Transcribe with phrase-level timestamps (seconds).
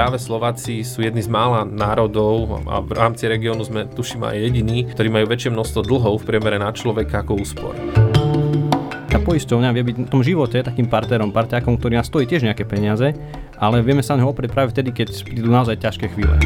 [0.00, 4.88] práve Slováci sú jedni z mála národov a v rámci regiónu sme tuším aj jediní,
[4.88, 7.76] ktorí majú väčšie množstvo dlhov v priemere na človeka ako úspor.
[9.12, 12.64] Tá poisťovňa vie byť v tom živote takým partnerom, parťákom, ktorý nás stojí tiež nejaké
[12.64, 13.12] peniaze,
[13.60, 16.40] ale vieme sa neho oprieť práve vtedy, keď prídu naozaj ťažké chvíle.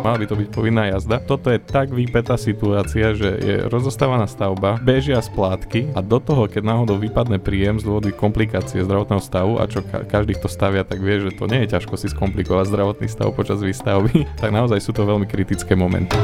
[0.00, 1.20] Mala by to byť povinná jazda.
[1.20, 6.64] Toto je tak vypetá situácia, že je rozostávaná stavba, bežia splátky a do toho, keď
[6.64, 11.04] náhodou vypadne príjem z dôvody komplikácie zdravotného stavu a čo ka- každý, kto stavia, tak
[11.04, 14.96] vie, že to nie je ťažko si skomplikovať zdravotný stav počas výstavby, tak naozaj sú
[14.96, 16.16] to veľmi kritické momenty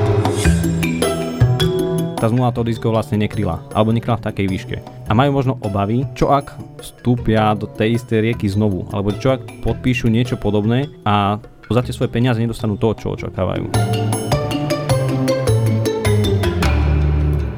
[2.17, 4.77] tá zmluva to disko vlastne nekryla, alebo nekryla v takej výške.
[5.07, 9.61] A majú možno obavy, čo ak vstúpia do tej istej rieky znovu, alebo čo ak
[9.61, 11.37] podpíšu niečo podobné a
[11.71, 13.71] za tie svoje peniaze nedostanú to, čo očakávajú.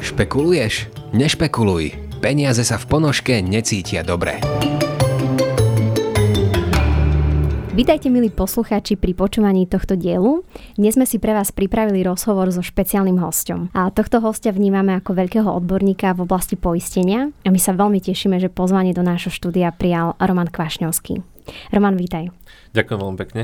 [0.01, 0.89] Špekuluješ?
[1.13, 1.95] Nešpekuluj.
[2.19, 4.43] Peniaze sa v ponožke necítia dobre.
[7.79, 10.43] Vítajte milí poslucháči pri počúvaní tohto dielu.
[10.75, 13.71] Dnes sme si pre vás pripravili rozhovor so špeciálnym hostom.
[13.71, 18.43] A tohto hostia vnímame ako veľkého odborníka v oblasti poistenia a my sa veľmi tešíme,
[18.43, 21.23] že pozvanie do nášho štúdia prijal Roman Kvašňovský.
[21.71, 22.35] Roman, vítaj.
[22.79, 23.43] Ďakujem veľmi pekne.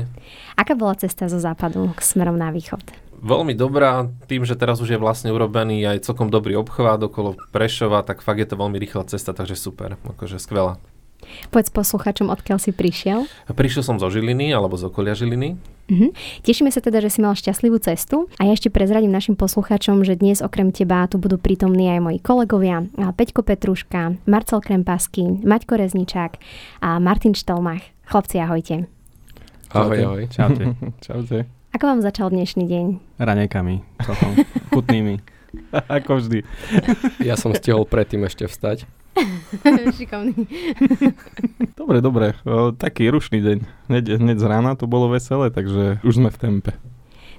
[0.55, 2.79] Aká bola cesta zo západu k smerom na východ?
[3.19, 7.99] Veľmi dobrá, tým, že teraz už je vlastne urobený aj celkom dobrý obchvat okolo Prešova,
[8.07, 10.79] tak fakt je to veľmi rýchla cesta, takže super, akože skvelá.
[11.49, 13.25] Povedz posluchačom, odkiaľ si prišiel.
[13.49, 15.57] Prišiel som zo Žiliny alebo z okolia Žiliny.
[15.89, 16.13] Uh-huh.
[16.45, 20.21] Tešíme sa teda, že si mal šťastlivú cestu a ja ešte prezradím našim posluchačom, že
[20.21, 26.37] dnes okrem teba tu budú prítomní aj moji kolegovia Peťko Petruška, Marcel Krempasky, Maťko Rezničák
[26.85, 27.81] a Martin Štelmach.
[28.05, 28.85] Chlapci, ahojte.
[29.75, 30.23] Ahoj, ahoj.
[30.31, 30.71] Čaute.
[31.05, 31.51] Čaute.
[31.75, 32.85] Ako vám začal dnešný deň?
[33.19, 34.31] Ranejkami, celkom
[34.71, 35.19] kutnými.
[35.99, 36.47] Ako vždy.
[37.19, 38.87] Ja som stihol predtým ešte vstať.
[39.99, 40.47] Šikovný.
[41.75, 42.39] dobre, dobre.
[42.47, 43.57] O, taký rušný deň.
[43.91, 46.71] Hneď, hneď z rána to bolo veselé, takže už sme v tempe.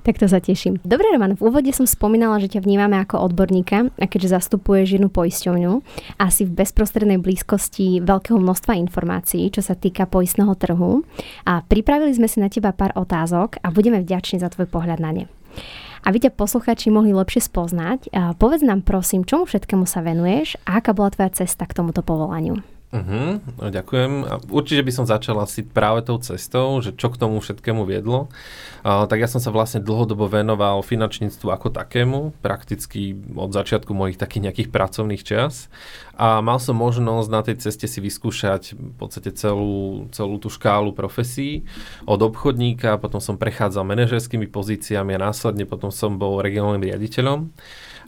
[0.07, 0.79] Tak to sa teším.
[0.87, 5.11] Dobre, Roman, v úvode som spomínala, že ťa vnímame ako odborníka a keďže zastupuješ jednu
[5.11, 5.83] poisťovňu
[6.23, 11.03] asi v bezprostrednej blízkosti veľkého množstva informácií, čo sa týka poistného trhu
[11.43, 15.11] a pripravili sme si na teba pár otázok a budeme vďační za tvoj pohľad na
[15.11, 15.25] ne
[16.07, 18.15] aby ťa posluchači mohli lepšie spoznať.
[18.39, 22.76] Povedz nám prosím, čomu všetkému sa venuješ a aká bola tvoja cesta k tomuto povolaniu?
[22.87, 24.47] Uh-huh, ďakujem.
[24.47, 28.31] Určite by som začal asi práve tou cestou, že čo k tomu všetkému viedlo.
[28.87, 34.23] Uh, tak ja som sa vlastne dlhodobo venoval finančníctvu ako takému, prakticky od začiatku mojich
[34.23, 35.67] takých nejakých pracovných čas.
[36.15, 40.95] A mal som možnosť na tej ceste si vyskúšať v podstate celú, celú tú škálu
[40.95, 41.67] profesí.
[42.07, 47.51] Od obchodníka, potom som prechádzal manažerskými pozíciami a následne potom som bol regionálnym riaditeľom.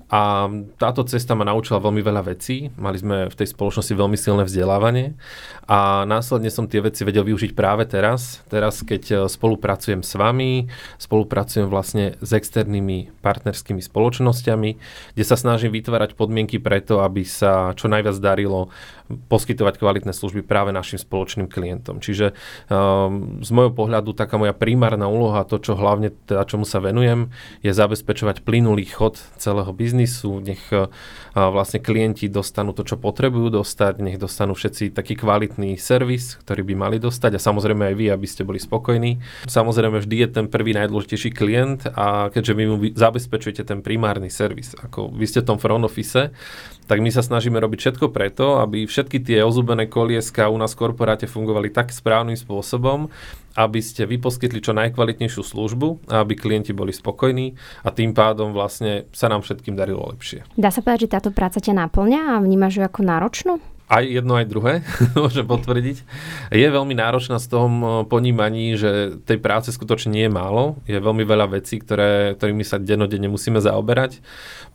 [0.09, 0.49] A
[0.81, 2.73] táto cesta ma naučila veľmi veľa vecí.
[2.81, 5.13] Mali sme v tej spoločnosti veľmi silné vzdelávanie
[5.69, 8.41] a následne som tie veci vedel využiť práve teraz.
[8.49, 14.71] Teraz, keď e, spolupracujem s vami, spolupracujem vlastne s externými partnerskými spoločnosťami,
[15.13, 18.73] kde sa snažím vytvárať podmienky preto, aby sa čo najviac darilo
[19.09, 22.01] poskytovať kvalitné služby práve našim spoločným klientom.
[22.01, 22.33] Čiže
[22.69, 27.33] um, z môjho pohľadu taká moja primárna úloha, to, čo hlavne teda čomu sa venujem,
[27.65, 30.87] je zabezpečovať plynulý chod celého biznisu nech eh,
[31.35, 36.75] vlastne klienti dostanú to, čo potrebujú dostať, nech dostanú všetci taký kvalitný servis, ktorý by
[36.75, 39.21] mali dostať a samozrejme aj vy, aby ste boli spokojní.
[39.47, 44.75] Samozrejme vždy je ten prvý najdôležitejší klient a keďže vy mu zabezpečujete ten primárny servis,
[44.79, 46.35] ako vy ste v tom front office,
[46.89, 50.89] tak my sa snažíme robiť všetko preto, aby všetky tie ozubené kolieska u nás v
[50.89, 53.13] korporáte fungovali tak správnym spôsobom,
[53.61, 57.55] aby ste vy poskytli čo najkvalitnejšiu službu a aby klienti boli spokojní
[57.85, 60.49] a tým pádom vlastne sa nám všetkým darilo lepšie.
[60.57, 63.61] Dá sa povedať, že táto práca ťa naplňa a vnímaš ju ako náročnú?
[63.89, 64.75] Aj jedno, aj druhé,
[65.17, 66.05] môžem potvrdiť.
[66.53, 70.77] Je veľmi náročná z tom eh, ponímaní, že tej práce skutočne nie je málo.
[70.85, 74.21] Je veľmi veľa vecí, ktoré, ktorými sa denodenne musíme zaoberať.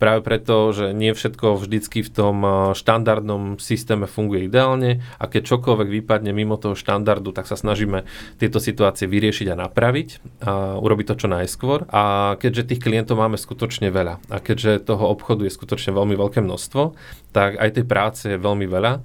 [0.02, 5.54] Práve preto, že nie všetko vždycky v tom eh, štandardnom systéme funguje ideálne a keď
[5.54, 8.02] čokoľvek vypadne mimo toho štandardu, tak sa snažíme
[8.42, 10.08] tieto situácie vyriešiť a napraviť
[10.42, 10.52] a
[10.82, 11.86] urobiť to čo najskôr.
[11.94, 16.42] A keďže tých klientov máme skutočne veľa a keďže toho obchodu je skutočne veľmi veľké
[16.42, 16.82] množstvo,
[17.30, 19.03] tak aj tej práce je veľmi veľa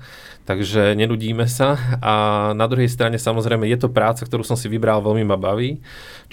[0.49, 2.13] takže nenudíme sa a
[2.57, 5.77] na druhej strane samozrejme je to práca, ktorú som si vybral, veľmi ma baví,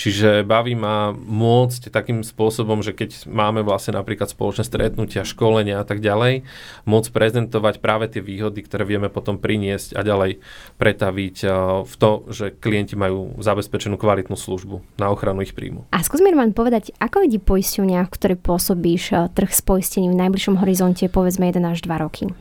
[0.01, 5.85] čiže baví ma môcť takým spôsobom, že keď máme vlastne napríklad spoločné stretnutia, školenia a
[5.85, 6.49] tak ďalej,
[6.89, 10.41] môcť prezentovať práve tie výhody, ktoré vieme potom priniesť a ďalej
[10.81, 11.37] pretaviť
[11.85, 15.85] v to, že klienti majú zabezpečenú kvalitnú službu na ochranu ich príjmu.
[15.93, 20.57] A skús mi Roman povedať, ako vidí poisťovňa, v pôsobíš trh s poistením v najbližšom
[20.65, 22.33] horizonte povedzme 1 až 2 roky?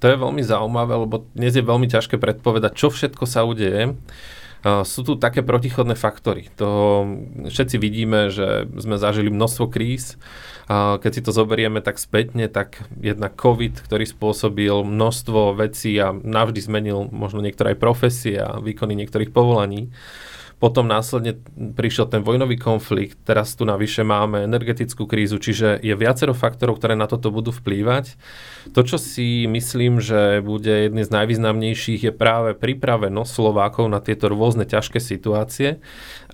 [0.00, 4.00] To je veľmi zaujímavé, lebo dnes je veľmi ťažké predpovedať, čo všetko sa udeje.
[4.64, 6.52] sú tu také protichodné faktory.
[6.60, 7.04] To
[7.48, 10.20] všetci vidíme, že sme zažili množstvo kríz.
[10.70, 16.60] Keď si to zoberieme tak spätne, tak jedna COVID, ktorý spôsobil množstvo vecí a navždy
[16.60, 19.88] zmenil možno niektoré aj profesie a výkony niektorých povolaní.
[20.60, 26.36] Potom následne prišiel ten vojnový konflikt, teraz tu navyše máme energetickú krízu, čiže je viacero
[26.36, 28.20] faktorov, ktoré na toto budú vplývať.
[28.76, 34.28] To, čo si myslím, že bude jedný z najvýznamnejších, je práve pripravenosť Slovákov na tieto
[34.28, 35.80] rôzne ťažké situácie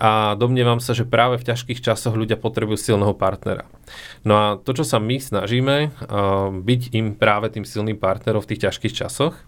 [0.02, 3.70] a domnievam sa, že práve v ťažkých časoch ľudia potrebujú silného partnera.
[4.26, 5.94] No a to, čo sa my snažíme,
[6.66, 9.38] byť im práve tým silným partnerom v tých ťažkých časoch,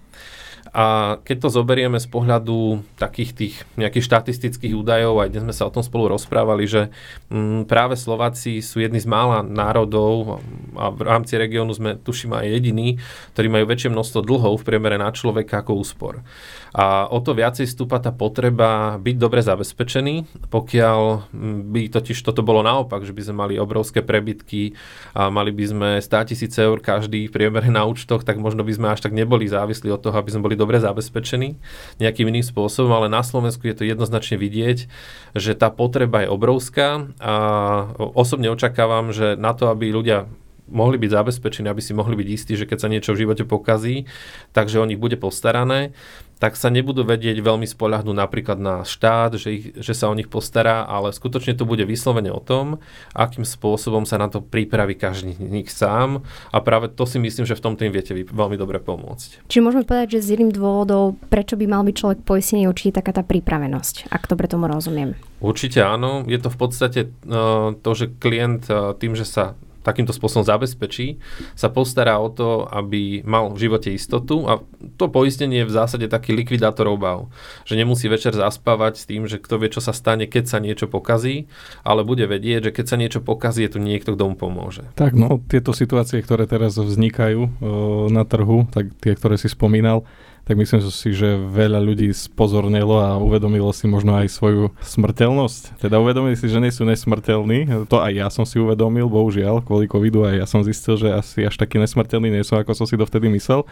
[0.73, 5.67] a keď to zoberieme z pohľadu takých tých nejakých štatistických údajov, aj dnes sme sa
[5.67, 6.93] o tom spolu rozprávali, že
[7.33, 10.43] m, mm, práve Slováci sú jedni z mála národov
[10.77, 13.01] a v rámci regiónu sme tuším aj jediní,
[13.35, 16.21] ktorí majú väčšie množstvo dlhov v priemere na človeka ako úspor.
[16.77, 21.01] A o to viacej stúpa tá potreba byť dobre zabezpečený, pokiaľ
[21.73, 24.77] by totiž toto bolo naopak, že by sme mali obrovské prebytky
[25.17, 28.87] a mali by sme 100 tisíc eur každý priemere na účtoch, tak možno by sme
[28.93, 31.57] až tak neboli závislí od toho, aby sme boli dobre zabezpečení
[32.03, 34.79] nejakým iným spôsobom, ale na Slovensku je to jednoznačne vidieť,
[35.33, 37.35] že tá potreba je obrovská a
[37.97, 40.29] osobne očakávam, že na to, aby ľudia
[40.69, 44.05] mohli byť zabezpečení, aby si mohli byť istí, že keď sa niečo v živote pokazí,
[44.53, 45.97] takže o nich bude postarané,
[46.39, 50.31] tak sa nebudú vedieť veľmi spoľahnúť napríklad na štát, že, ich, že sa o nich
[50.31, 52.79] postará, ale skutočne to bude vyslovene o tom,
[53.13, 56.23] akým spôsobom sa na to pripraví každý z nich sám
[56.55, 59.51] a práve to si myslím, že v tomto im viete vy veľmi dobre pomôcť.
[59.51, 63.11] Čiže môžeme povedať, že z jedným dôvodov, prečo by mal byť človek poistený, určite taká
[63.11, 65.19] tá pripravenosť, ak dobre tomu rozumiem.
[65.39, 66.27] Určite áno.
[66.27, 69.55] Je to v podstate uh, to, že klient uh, tým, že sa
[69.89, 71.17] takýmto spôsobom zabezpečí,
[71.57, 74.61] sa postará o to, aby mal v živote istotu a
[75.01, 77.33] to poistenie je v zásade taký likvidátor obav.
[77.65, 80.85] Že nemusí večer zaspávať s tým, že kto vie, čo sa stane, keď sa niečo
[80.87, 81.49] pokazí,
[81.81, 84.85] ale bude vedieť, že keď sa niečo pokazí, je tu niekto, kto mu pomôže.
[84.95, 87.51] Tak no, tieto situácie, ktoré teraz vznikajú o,
[88.13, 90.05] na trhu, tak tie, ktoré si spomínal,
[90.49, 95.77] tak myslím si, že veľa ľudí spozornilo a uvedomilo si možno aj svoju smrteľnosť.
[95.77, 97.85] Teda uvedomili si, že nie sú nesmrteľní.
[97.93, 101.45] To aj ja som si uvedomil, bohužiaľ, kvôli covidu aj ja som zistil, že asi
[101.45, 103.69] až taký nesmrteľný nie som, ako som si dovtedy myslel.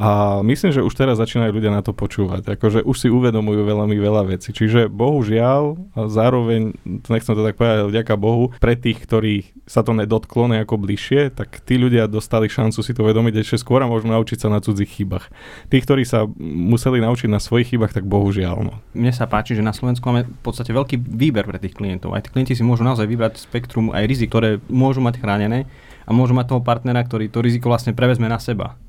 [0.00, 2.56] A myslím, že už teraz začínajú ľudia na to počúvať.
[2.56, 4.48] Akože už si uvedomujú veľmi veľa vecí.
[4.48, 9.92] Čiže bohužiaľ, a zároveň, nechcem to tak povedať, vďaka Bohu, pre tých, ktorí sa to
[9.92, 14.08] nedotklo nejako bližšie, tak tí ľudia dostali šancu si to uvedomiť ešte skôr a môžu
[14.08, 15.28] naučiť sa na cudzích chybách.
[15.68, 18.56] Tí, ktorí sa museli naučiť na svojich chybách, tak bohužiaľ.
[18.64, 18.80] No.
[18.96, 22.16] Mne sa páči, že na Slovensku máme v podstate veľký výber pre tých klientov.
[22.16, 25.68] Aj tí klienti si môžu naozaj vybrať spektrum aj rizik, ktoré môžu mať chránené
[26.08, 28.80] a môžu mať toho partnera, ktorý to riziko vlastne prevezme na seba.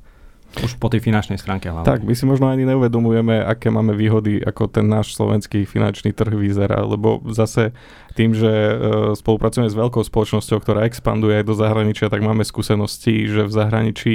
[0.60, 1.88] Už po tej finančnej stránke hlavne.
[1.88, 6.28] Tak, my si možno ani neuvedomujeme, aké máme výhody, ako ten náš slovenský finančný trh
[6.36, 7.72] vyzerá, lebo zase
[8.12, 8.74] tým, že e,
[9.16, 14.14] spolupracujeme s veľkou spoločnosťou, ktorá expanduje aj do zahraničia, tak máme skúsenosti, že v zahraničí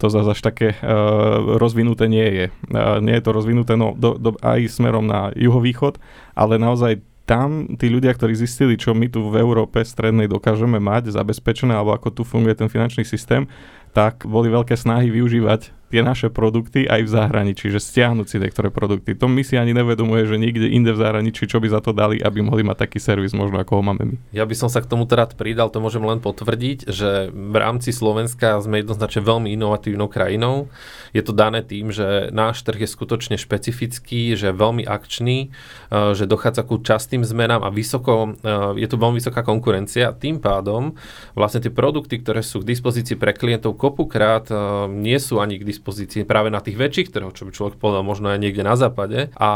[0.00, 2.46] to zase až také uh, rozvinuté nie je.
[2.72, 6.00] Uh, nie je to rozvinuté no, do, do, aj smerom na juhovýchod,
[6.32, 11.14] ale naozaj tam tí ľudia, ktorí zistili, čo my tu v Európe strednej dokážeme mať
[11.14, 13.46] zabezpečené, alebo ako tu funguje ten finančný systém,
[13.90, 18.70] tak boli veľké snahy využívať tie naše produkty aj v zahraničí, že stiahnuť si niektoré
[18.70, 19.18] produkty.
[19.18, 22.22] To my si ani nevedomuje, že nikde inde v zahraničí, čo by za to dali,
[22.22, 24.16] aby mohli mať taký servis, možno ako ho máme my.
[24.30, 27.90] Ja by som sa k tomu rád pridal, to môžem len potvrdiť, že v rámci
[27.90, 30.70] Slovenska sme jednoznačne veľmi inovatívnou krajinou.
[31.10, 36.14] Je to dané tým, že náš trh je skutočne špecifický, že je veľmi akčný, eh,
[36.14, 40.14] že dochádza ku častým zmenám a vysoko, eh, je tu veľmi vysoká konkurencia.
[40.14, 40.94] Tým pádom
[41.34, 44.54] vlastne tie produkty, ktoré sú k dispozícii pre klientov kopukrát eh,
[44.86, 48.04] nie sú ani k dispozícii dispozícii práve na tých väčších trhoch, čo by človek povedal
[48.04, 49.32] možno aj niekde na západe.
[49.40, 49.48] A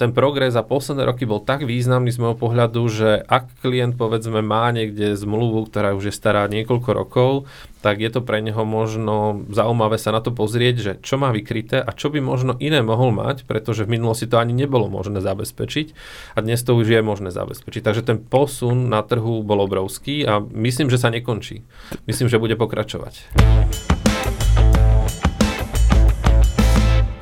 [0.00, 4.40] ten progres za posledné roky bol tak významný z môjho pohľadu, že ak klient povedzme
[4.40, 7.30] má niekde zmluvu, ktorá už je stará niekoľko rokov,
[7.78, 11.78] tak je to pre neho možno zaujímavé sa na to pozrieť, že čo má vykryté
[11.78, 15.94] a čo by možno iné mohol mať, pretože v minulosti to ani nebolo možné zabezpečiť
[16.34, 17.82] a dnes to už je možné zabezpečiť.
[17.84, 21.62] Takže ten posun na trhu bol obrovský a myslím, že sa nekončí.
[22.08, 23.30] Myslím, že bude pokračovať.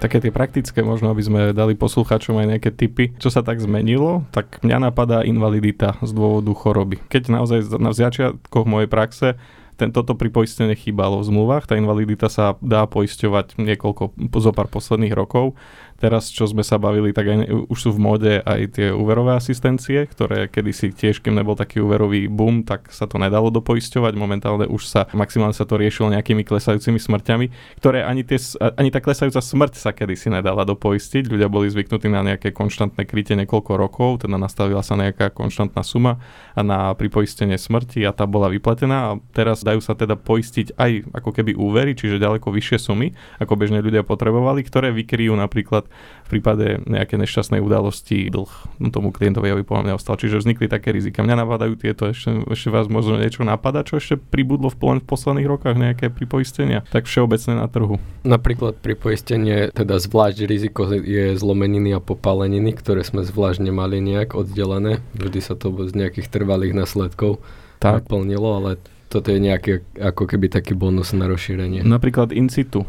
[0.06, 4.22] Také tie praktické, možno aby sme dali poslucháčom aj nejaké tipy, čo sa tak zmenilo,
[4.30, 7.02] tak mňa napadá invalidita z dôvodu choroby.
[7.10, 9.34] Keď naozaj na začiatkoch mojej praxe
[9.76, 15.12] ten, toto pripoistenie chýbalo v zmluvách, tá invalidita sa dá poisťovať niekoľko, zo pár posledných
[15.12, 15.52] rokov,
[15.96, 20.04] Teraz, čo sme sa bavili, tak aj, už sú v móde aj tie úverové asistencie,
[20.04, 24.12] ktoré kedysi tiež, kým nebol taký úverový boom, tak sa to nedalo dopoisťovať.
[24.12, 27.46] Momentálne už sa maximálne sa to riešilo nejakými klesajúcimi smrťami,
[27.80, 28.36] ktoré ani, tie,
[28.76, 31.32] ani tá klesajúca smrť sa kedysi nedala dopoistiť.
[31.32, 36.20] Ľudia boli zvyknutí na nejaké konštantné krytie niekoľko rokov, teda nastavila sa nejaká konštantná suma
[36.52, 40.90] a na pripoistenie smrti a tá bola vyplatená a teraz dajú sa teda poistiť aj
[41.16, 45.85] ako keby úvery, čiže ďaleko vyššie sumy, ako bežne ľudia potrebovali, ktoré vykryjú napríklad
[46.26, 48.50] v prípade nejaké nešťastnej udalosti dlh
[48.90, 50.18] tomu klientovi, aby podľa mňa ostal.
[50.18, 51.22] Čiže vznikli také rizika.
[51.22, 55.46] Mňa napadajú tieto, ešte, ešte vás možno niečo napadá, čo ešte pribudlo v, v posledných
[55.46, 58.02] rokoch, nejaké pripoistenia, tak všeobecné na trhu.
[58.26, 64.98] Napríklad pripoistenie, teda zvlášť riziko je zlomeniny a popáleniny, ktoré sme zvlášť nemali nejak oddelené.
[65.14, 67.38] Vždy sa to z nejakých trvalých následkov
[67.78, 68.02] tak.
[68.02, 68.70] naplnilo, ale
[69.06, 71.86] toto je nejaký ako keby taký bonus na rozšírenie.
[71.86, 72.82] Napríklad in situ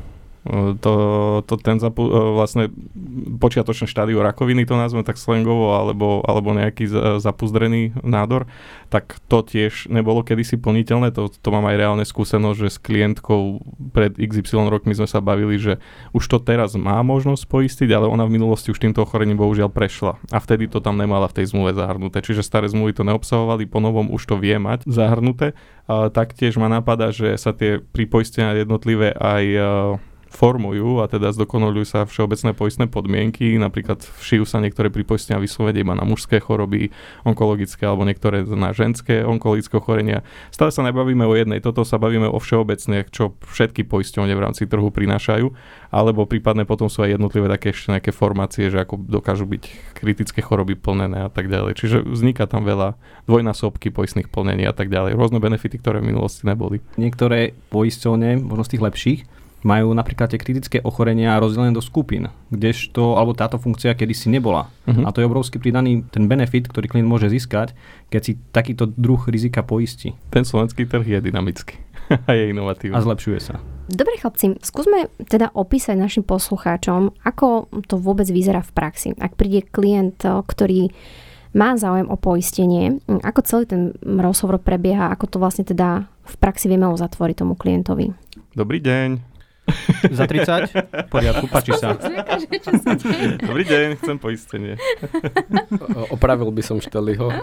[0.80, 0.94] to,
[1.44, 2.72] to ten zapu, e, vlastne
[3.38, 6.88] počiatočné štádiu rakoviny to nazveme tak slangovo, alebo, alebo nejaký
[7.20, 8.48] zapuzdrený nádor,
[8.88, 11.12] tak to tiež nebolo kedysi plniteľné.
[11.16, 13.60] To, to mám aj reálne skúsenosť, že s klientkou
[13.92, 15.84] pred XY rokmi sme sa bavili, že
[16.16, 20.16] už to teraz má možnosť poistiť, ale ona v minulosti už týmto ochorením bohužiaľ prešla.
[20.32, 22.24] A vtedy to tam nemala v tej zmluve zahrnuté.
[22.24, 25.52] Čiže staré zmluvy to neobsahovali, po novom už to vie mať zahrnuté.
[25.88, 29.44] A taktiež ma napadá, že sa tie pripoistenia jednotlivé aj
[30.38, 35.98] formujú a teda zdokonalujú sa všeobecné poistné podmienky, napríklad všijú sa niektoré pripoistenia vyslovene iba
[35.98, 36.94] na mužské choroby,
[37.26, 40.22] onkologické alebo niektoré na ženské onkologické ochorenia.
[40.54, 44.70] Stále sa nebavíme o jednej, toto sa bavíme o všeobecných, čo všetky poisťovne v rámci
[44.70, 45.50] trhu prinášajú,
[45.90, 49.64] alebo prípadne potom sú aj jednotlivé také ešte nejaké formácie, že ako dokážu byť
[49.98, 51.74] kritické choroby plnené a tak ďalej.
[51.82, 52.94] Čiže vzniká tam veľa
[53.26, 55.18] dvojnásobky poistných plnení a tak ďalej.
[55.18, 56.86] Rôzne benefity, ktoré v minulosti neboli.
[57.00, 59.20] Niektoré poisťovne, možno z tých lepších,
[59.66, 64.70] majú napríklad tie kritické ochorenia rozdelené do skupín, kdežto, alebo táto funkcia kedysi nebola.
[64.86, 65.06] Uh-huh.
[65.06, 67.74] A to je obrovský pridaný ten benefit, ktorý klient môže získať,
[68.14, 70.14] keď si takýto druh rizika poistí.
[70.30, 71.82] Ten slovenský trh je dynamický
[72.30, 72.94] a je inovatívny.
[72.94, 73.56] A zlepšuje sa.
[73.88, 79.10] Dobre chlapci, skúsme teda opísať našim poslucháčom, ako to vôbec vyzerá v praxi.
[79.16, 80.92] Ak príde klient, ktorý
[81.56, 86.68] má záujem o poistenie, ako celý ten rozhovor prebieha, ako to vlastne teda v praxi
[86.68, 88.12] vieme uzatvoriť tomu klientovi.
[88.54, 89.37] Dobrý deň,
[90.12, 90.72] za 30?
[90.72, 91.96] V poriadku, páči sa.
[93.44, 94.80] Dobrý deň, chcem poistenie.
[96.14, 97.28] Opravil by som Šteliho.
[97.28, 97.38] E,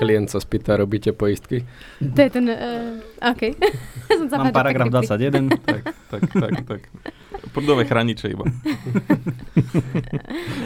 [0.00, 1.64] klient sa spýta, robíte poistky?
[2.00, 2.46] To je ten...
[2.48, 3.42] Uh, OK.
[4.40, 5.52] Mám paragraf 21.
[5.52, 6.82] tak, tak, tak, tak.
[7.52, 8.44] Prudové chraniče iba.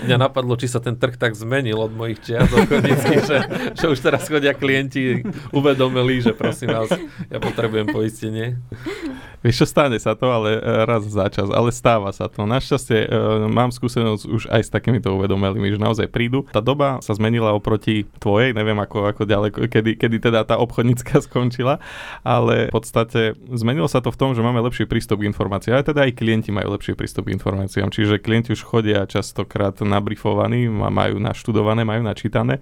[0.07, 3.39] Mňa napadlo, či sa ten trh tak zmenil od mojich čias že,
[3.75, 5.23] že už teraz chodia klienti
[5.55, 6.91] uvedomili, že prosím vás,
[7.31, 8.59] ja potrebujem poistenie.
[9.41, 12.45] Vieš čo, stane sa to, ale e, raz za čas, ale stáva sa to.
[12.45, 13.11] Našťastie e,
[13.49, 16.45] mám skúsenosť už aj s takýmito uvedomelými, že naozaj prídu.
[16.53, 21.21] Tá doba sa zmenila oproti tvojej, neviem ako, ako ďaleko, kedy, kedy teda tá obchodnícka
[21.27, 21.81] skončila,
[22.21, 25.89] ale v podstate zmenilo sa to v tom, že máme lepší prístup k informáciám, ale
[25.89, 31.17] teda aj klienti majú lepší prístup k informáciám, čiže klienti už chodia častokrát nabrifovaní, majú
[31.23, 32.61] naštudované, majú načítané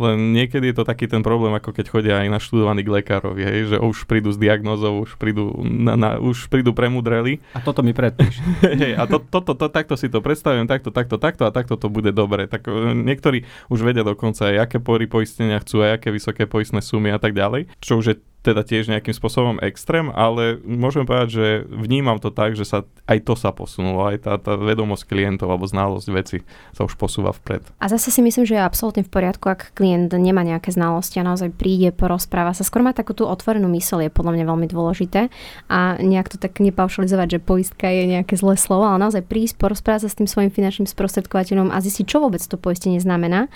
[0.00, 3.60] len niekedy je to taký ten problém, ako keď chodia aj naštudovaní k lekárovi, hej,
[3.68, 7.44] že už prídu s diagnózou, už prídu, na, na, už prídu premudreli.
[7.52, 8.40] A toto mi predpíš.
[8.82, 11.76] hej, a to, toto, to, to, takto si to predstavujem, takto, takto, takto a takto
[11.76, 12.48] to bude dobre.
[12.48, 16.80] Tak e, niektorí už vedia dokonca aj, aké pory poistenia chcú, aj aké vysoké poistné
[16.80, 21.28] sumy a tak ďalej, čo už je teda tiež nejakým spôsobom extrém, ale môžem povedať,
[21.30, 25.46] že vnímam to tak, že sa aj to sa posunulo, aj tá, tá vedomosť klientov
[25.46, 26.38] alebo znalosť veci
[26.74, 27.62] sa už posúva vpred.
[27.78, 31.26] A zase si myslím, že je absolútne v poriadku, ak klient nemá nejaké znalosti a
[31.26, 32.66] naozaj príde, porozpráva sa.
[32.66, 35.30] Skôr má takú tú otvorenú mysel, je podľa mňa veľmi dôležité
[35.70, 40.06] a nejak to tak nepaušalizovať, že poistka je nejaké zlé slovo, ale naozaj prísť, porozprávať
[40.06, 43.46] sa s tým svojim finančným sprostredkovateľom a zistiť, čo vôbec to poistenie znamená,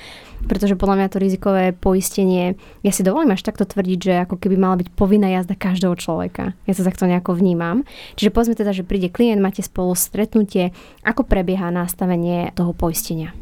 [0.47, 2.55] pretože podľa mňa to rizikové poistenie,
[2.87, 5.97] ja si dovolím až takto tvrdiť, že ako keby mal mala byť povinná jazda každého
[5.97, 6.52] človeka.
[6.68, 7.88] Ja sa takto nejako vnímam.
[8.21, 13.33] Čiže povedzme teda, že príde klient, máte spolu stretnutie, ako prebieha nastavenie toho poistenia.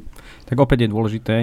[0.47, 1.37] Tak opäť je dôležité,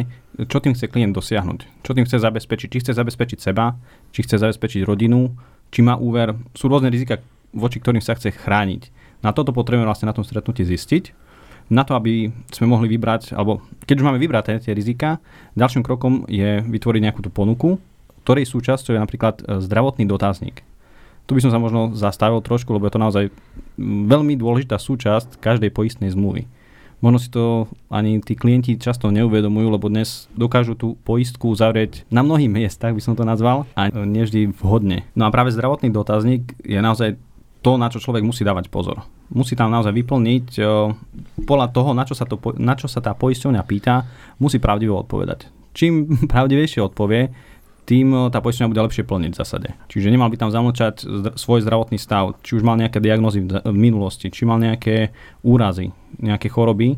[0.48, 1.83] čo tým chce klient dosiahnuť.
[1.83, 2.67] Čo tým chce zabezpečiť.
[2.71, 3.75] Či chce zabezpečiť seba,
[4.15, 5.27] či chce zabezpečiť rodinu,
[5.67, 6.31] či má úver.
[6.55, 7.19] Sú rôzne rizika,
[7.51, 8.88] voči ktorým sa chce chrániť.
[9.27, 11.12] Na toto potrebujeme vlastne na tom stretnutí zistiť.
[11.71, 15.24] Na to, aby sme mohli vybrať, alebo keď už máme vybrať tie rizika,
[15.55, 17.79] ďalším krokom je vytvoriť nejakú tú ponuku,
[18.31, 20.63] ktorej súčasťou je napríklad e, zdravotný dotazník.
[21.27, 23.25] Tu by som sa možno zastavil trošku, lebo je to naozaj
[24.07, 26.47] veľmi dôležitá súčasť každej poistnej zmluvy.
[27.03, 32.23] Možno si to ani tí klienti často neuvedomujú, lebo dnes dokážu tú poistku zavrieť na
[32.23, 35.03] mnohých miestach, by som to nazval, a nevždy vhodne.
[35.11, 37.19] No a práve zdravotný dotazník je naozaj
[37.59, 39.03] to, na čo človek musí dávať pozor.
[39.27, 40.47] musí tam naozaj vyplniť
[41.43, 44.07] podľa toho, na čo sa, to, na čo sa tá poisťovňa pýta,
[44.39, 45.51] musí pravdivo odpovedať.
[45.75, 47.50] Čím pravdivejšie odpovie,
[47.91, 49.69] tým tá poisťovňa bude lepšie plniť v zásade.
[49.91, 51.03] Čiže nemal by tam zamlčať
[51.36, 55.12] svoj zdravotný stav, či už mal nejaké diagnózy v minulosti, či mal nejaké
[55.43, 55.91] úrazy,
[56.24, 56.95] nejaké choroby,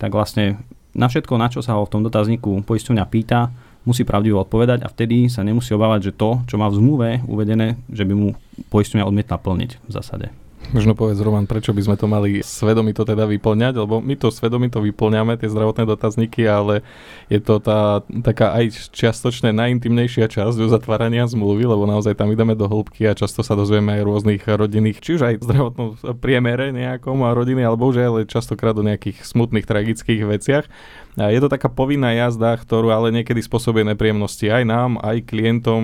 [0.00, 0.64] tak vlastne
[0.96, 3.52] na všetko, na čo sa ho v tom dotazníku poisťovňa pýta,
[3.84, 7.76] musí pravdivo odpovedať a vtedy sa nemusí obávať, že to, čo má v zmluve uvedené,
[7.92, 8.28] že by mu
[8.72, 10.32] poisťovňa odmietla plniť v zásade.
[10.70, 14.78] Možno povedz, Roman, prečo by sme to mali svedomito teda vyplňať, lebo my to svedomito
[14.78, 16.86] vyplňame, tie zdravotné dotazníky, ale
[17.26, 22.70] je to tá taká aj čiastočne najintimnejšia časť uzatvárania zmluvy, lebo naozaj tam ideme do
[22.70, 25.88] hĺbky a často sa dozvieme aj rôznych rodinných, či už aj zdravotnom
[26.22, 30.70] priemere nejakom a rodiny, alebo už aj častokrát o nejakých smutných, tragických veciach.
[31.18, 35.82] A je to taká povinná jazda, ktorú ale niekedy spôsobuje nepríjemnosti aj nám, aj klientom.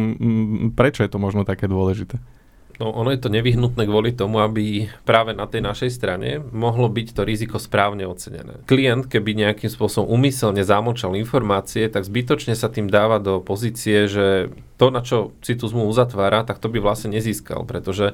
[0.78, 2.22] Prečo je to možno také dôležité?
[2.76, 7.08] No, ono je to nevyhnutné kvôli tomu, aby práve na tej našej strane mohlo byť
[7.16, 8.60] to riziko správne ocenené.
[8.68, 14.52] Klient, keby nejakým spôsobom umyselne zamočal informácie, tak zbytočne sa tým dáva do pozície, že
[14.76, 18.12] to, na čo si tú zmluvu uzatvára, tak to by vlastne nezískal, pretože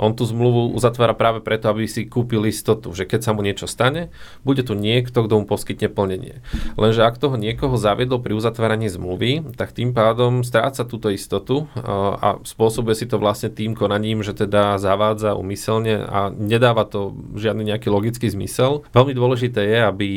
[0.00, 3.66] on tú zmluvu uzatvára práve preto, aby si kúpil istotu, že keď sa mu niečo
[3.66, 4.12] stane,
[4.46, 6.40] bude tu niekto, kto mu poskytne plnenie.
[6.76, 12.40] Lenže ak toho niekoho zaviedol pri uzatváraní zmluvy, tak tým pádom stráca túto istotu a
[12.42, 17.88] spôsobuje si to vlastne tým konaním, že teda zavádza umyselne a nedáva to žiadny nejaký
[17.92, 18.84] logický zmysel.
[18.92, 20.10] Veľmi dôležité je, aby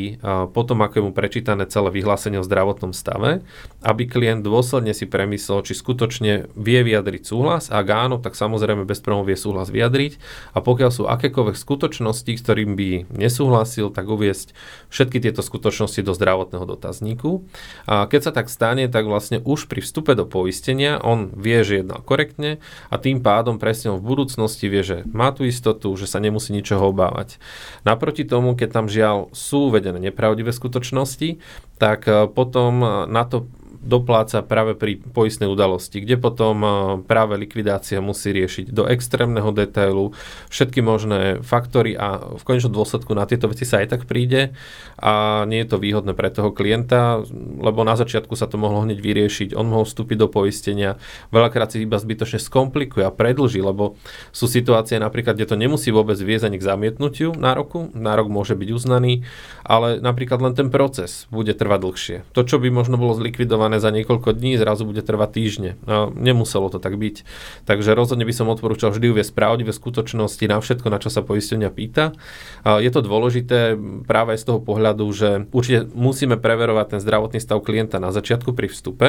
[0.51, 3.41] potom, ako je mu prečítané celé vyhlásenie o zdravotnom stave,
[3.85, 7.69] aby klient dôsledne si premyslel, či skutočne vie vyjadriť súhlas.
[7.69, 10.17] Ak áno, tak samozrejme bez problémov vie súhlas vyjadriť.
[10.53, 14.55] A pokiaľ sú akékoľvek skutočnosti, ktorým by nesúhlasil, tak uviesť
[14.89, 17.45] všetky tieto skutočnosti do zdravotného dotazníku.
[17.85, 21.83] A keď sa tak stane, tak vlastne už pri vstupe do poistenia on vie, že
[21.83, 22.57] jednal korektne
[22.89, 26.89] a tým pádom presne v budúcnosti vie, že má tú istotu, že sa nemusí ničoho
[26.91, 27.37] obávať.
[27.83, 31.37] Naproti tomu, keď tam žiaľ sú uvedené nepravdivé skutočnosti,
[31.77, 33.49] tak eh, potom na to
[33.85, 36.69] dopláca práve pri poistnej udalosti, kde potom e,
[37.05, 40.17] práve likvidácia musí riešiť do extrémneho detailu
[40.49, 44.57] všetky možné faktory a v konečnom dôsledku na tieto veci sa aj tak príde
[44.97, 47.21] a nie je to výhodné pre toho klienta,
[47.61, 50.97] lebo na začiatku sa to mohlo hneď vyriešiť, on mohol vstúpiť do poistenia,
[51.29, 53.95] veľakrát si iba zbytočne skomplikuje a predlží, lebo
[54.33, 58.69] sú situácie napríklad, kde to nemusí vôbec viesť ani k zamietnutiu nároku, nárok môže byť
[58.73, 59.21] uznaný,
[59.61, 62.17] ale napríklad len ten proces bude trvať dlhšie.
[62.33, 65.71] To, čo by možno bolo zlikvidované vybavené za niekoľko dní, zrazu bude trvať týždne.
[65.85, 67.27] No, nemuselo to tak byť.
[67.67, 71.69] Takže rozhodne by som odporúčal vždy uviesť pravdivé skutočnosti na všetko, na čo sa poistenia
[71.69, 72.15] pýta.
[72.63, 73.75] Je to dôležité
[74.07, 78.71] práve z toho pohľadu, že určite musíme preverovať ten zdravotný stav klienta na začiatku pri
[78.71, 79.07] vstupe.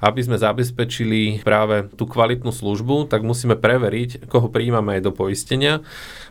[0.00, 5.84] Aby sme zabezpečili práve tú kvalitnú službu, tak musíme preveriť, koho prijímame aj do poistenia.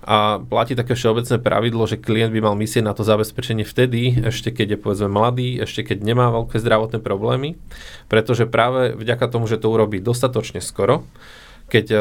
[0.06, 4.54] A platí také všeobecné pravidlo, že klient by mal myslieť na to zabezpečenie vtedy, ešte
[4.54, 7.58] keď je povedzme mladý, ešte keď nemá veľké zdravotné problémy
[8.08, 11.04] pretože práve vďaka tomu, že to urobí dostatočne skoro,
[11.66, 12.00] keď, e,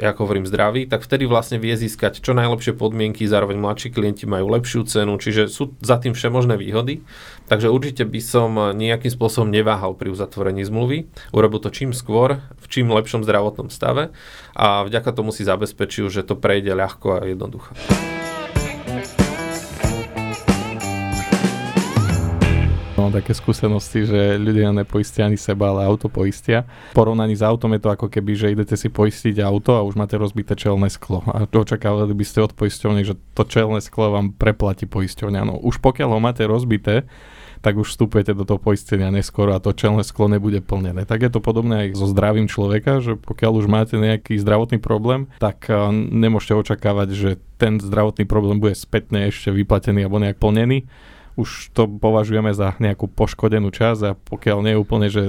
[0.00, 4.48] ja hovorím, zdraví, tak vtedy vlastne vie získať čo najlepšie podmienky, zároveň mladší klienti majú
[4.48, 7.04] lepšiu cenu, čiže sú za tým všemožné výhody.
[7.52, 12.66] Takže určite by som nejakým spôsobom neváhal pri uzatvorení zmluvy, urobil to čím skôr, v
[12.68, 14.12] čím lepšom zdravotnom stave
[14.56, 17.76] a vďaka tomu si zabezpečil, že to prejde ľahko a jednoducho.
[22.98, 26.66] Mám také skúsenosti, že ľudia nepoistia ani seba, ale auto poistia.
[26.90, 29.94] V porovnaní s autom je to ako keby, že idete si poistiť auto a už
[29.94, 31.22] máte rozbité čelné sklo.
[31.30, 35.40] A očakávali by ste od poisťovne, že to čelné sklo vám preplatí poisťovňa.
[35.46, 37.06] No už pokiaľ ho máte rozbité,
[37.62, 41.06] tak už vstupujete do toho poistenia neskoro a to čelné sklo nebude plnené.
[41.06, 45.30] Tak je to podobné aj so zdravím človeka, že pokiaľ už máte nejaký zdravotný problém,
[45.38, 47.30] tak eh, nemôžete očakávať, že
[47.62, 50.90] ten zdravotný problém bude spätne ešte vyplatený alebo nejak plnený
[51.38, 55.22] už to považujeme za nejakú poškodenú časť a pokiaľ nie je úplne že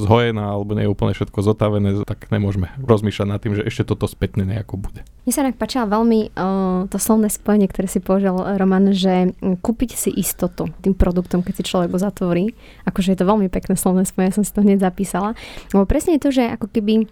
[0.00, 4.08] zhojená alebo nie je úplne všetko zotavené, tak nemôžeme rozmýšľať nad tým, že ešte toto
[4.08, 5.04] spätne nejako bude.
[5.28, 9.90] Mne sa tak páčilo veľmi uh, to slovné spojenie, ktoré si použil Roman, že kúpiť
[9.92, 12.56] si istotu tým produktom, keď si človek ho zatvorí.
[12.88, 15.36] Akože je to veľmi pekné slovné spojenie, ja som si to hneď zapísala.
[15.76, 17.04] Lebo presne je to, že ako keby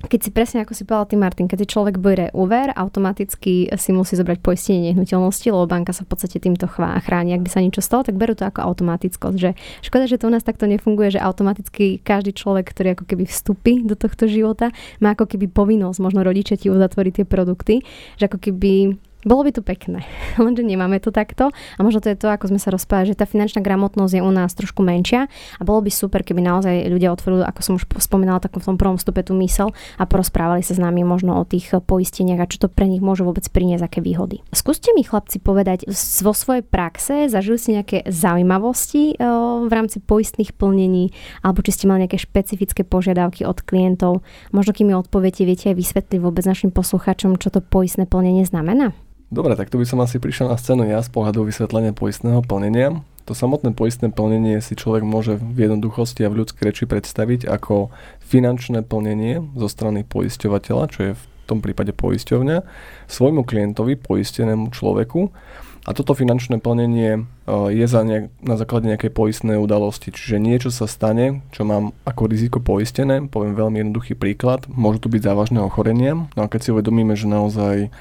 [0.00, 3.90] keď si presne ako si povedal ty Martin, keď si človek bere úver, automaticky si
[3.92, 7.36] musí zobrať poistenie nehnuteľnosti, lebo banka sa v podstate týmto chráni.
[7.36, 9.36] Ak by sa niečo stalo, tak berú to ako automatickosť.
[9.36, 9.50] Že
[9.84, 13.72] škoda, že to u nás takto nefunguje, že automaticky každý človek, ktorý ako keby vstupí
[13.84, 14.72] do tohto života,
[15.04, 17.74] má ako keby povinnosť, možno rodičia ti uzatvoriť tie produkty,
[18.16, 20.08] že ako keby Bolo by to pekné,
[20.40, 23.28] lenže nemáme to takto a možno to je to, ako sme sa rozprávali, že tá
[23.28, 25.28] finančná gramotnosť je u nás trošku menšia
[25.60, 28.76] a bolo by super, keby naozaj ľudia otvorili, ako som už spomínala takom v tom
[28.80, 32.64] prvom stupe tú mysel a porozprávali sa s nami možno o tých poisteniach a čo
[32.64, 34.40] to pre nich môže vôbec priniesť, aké výhody.
[34.56, 35.84] Skúste mi chlapci povedať
[36.24, 39.20] vo svojej praxe, zažili ste nejaké zaujímavosti
[39.68, 41.12] v rámci poistných plnení
[41.44, 44.24] alebo či ste mali nejaké špecifické požiadavky od klientov.
[44.56, 48.96] Možno kým mi odpoviete, viete aj vysvetliť vôbec našim poslucháčom, čo to poistné plnenie znamená?
[49.30, 52.98] Dobre, tak tu by som asi prišiel na scénu ja z pohľadu vysvetlenia poistného plnenia.
[53.30, 57.94] To samotné poistné plnenie si človek môže v jednoduchosti a v ľudskej reči predstaviť ako
[58.26, 62.66] finančné plnenie zo strany poisťovateľa, čo je v tom prípade poisťovňa,
[63.06, 65.30] svojmu klientovi, poistenému človeku.
[65.86, 67.20] A toto finančné plnenie e,
[67.70, 70.10] je za nejak, na základe nejakej poistnej udalosti.
[70.10, 73.30] Čiže niečo sa stane, čo mám ako riziko poistené.
[73.30, 74.66] Poviem veľmi jednoduchý príklad.
[74.66, 76.18] Môžu tu byť závažné ochorenia.
[76.34, 77.94] No a keď si uvedomíme, že naozaj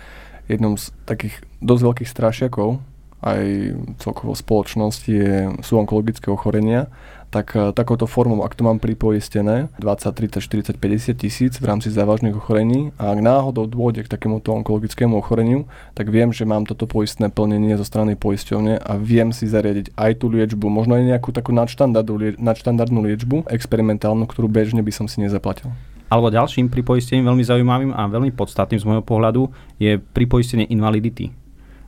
[0.50, 2.82] jednom z takých dosť veľkých strašiakov
[3.20, 6.88] aj celkovo spoločnosti je, sú onkologické ochorenia,
[7.30, 11.94] tak uh, takouto formou, ak to mám pripoistené, 20, 30, 40, 50 tisíc v rámci
[11.94, 16.90] závažných ochorení a ak náhodou dôjde k takémuto onkologickému ochoreniu, tak viem, že mám toto
[16.90, 21.30] poistné plnenie zo strany poisťovne a viem si zariadiť aj tú liečbu, možno aj nejakú
[21.30, 25.70] takú nadštandardnú liečbu, experimentálnu, ktorú bežne by som si nezaplatil.
[26.10, 29.46] Alebo ďalším pripoistením veľmi zaujímavým a veľmi podstatným z môjho pohľadu
[29.78, 31.30] je pripoistenie invalidity.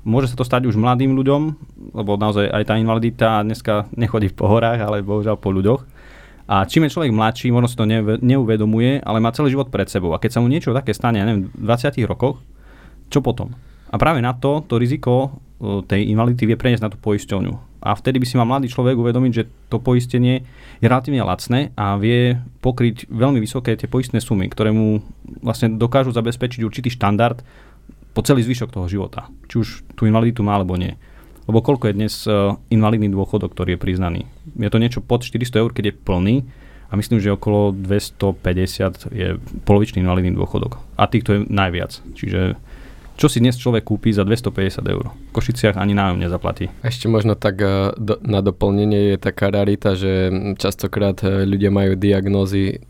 [0.06, 1.42] Môže sa to stať už mladým ľuďom,
[1.94, 5.82] lebo naozaj aj tá invalidita dneska nechodí po horách, ale bohužiaľ po ľuďoch.
[6.50, 7.86] A čím je človek mladší, možno si to
[8.22, 10.14] neuvedomuje, ale má celý život pred sebou.
[10.14, 12.42] A keď sa mu niečo také stane, ja neviem, v 20 rokoch,
[13.10, 13.54] čo potom?
[13.90, 15.38] A práve na to, to riziko
[15.86, 19.32] tej invalidity vie preniesť na tú poisťovňu a vtedy by si mal mladý človek uvedomiť,
[19.34, 20.46] že to poistenie
[20.78, 25.02] je relatívne lacné a vie pokryť veľmi vysoké tie poistné sumy, ktoré mu
[25.42, 27.42] vlastne dokážu zabezpečiť určitý štandard
[28.14, 29.34] po celý zvyšok toho života.
[29.50, 29.68] Či už
[29.98, 30.94] tú invaliditu má alebo nie.
[31.50, 34.22] Lebo koľko je dnes e, invalidný dôchodok, ktorý je priznaný?
[34.56, 36.36] Je to niečo pod 400 eur, keď je plný
[36.92, 40.78] a myslím, že okolo 250 je polovičný invalidný dôchodok.
[41.02, 41.98] A týchto je najviac.
[42.14, 42.62] Čiže
[43.18, 45.12] čo si dnes človek kúpi za 250 eur?
[45.12, 46.72] V Košiciach ani nájom nezaplatí.
[46.82, 47.62] Ešte možno tak
[47.98, 52.82] do, na doplnenie je taká rarita, že častokrát eh, ľudia majú diagnózy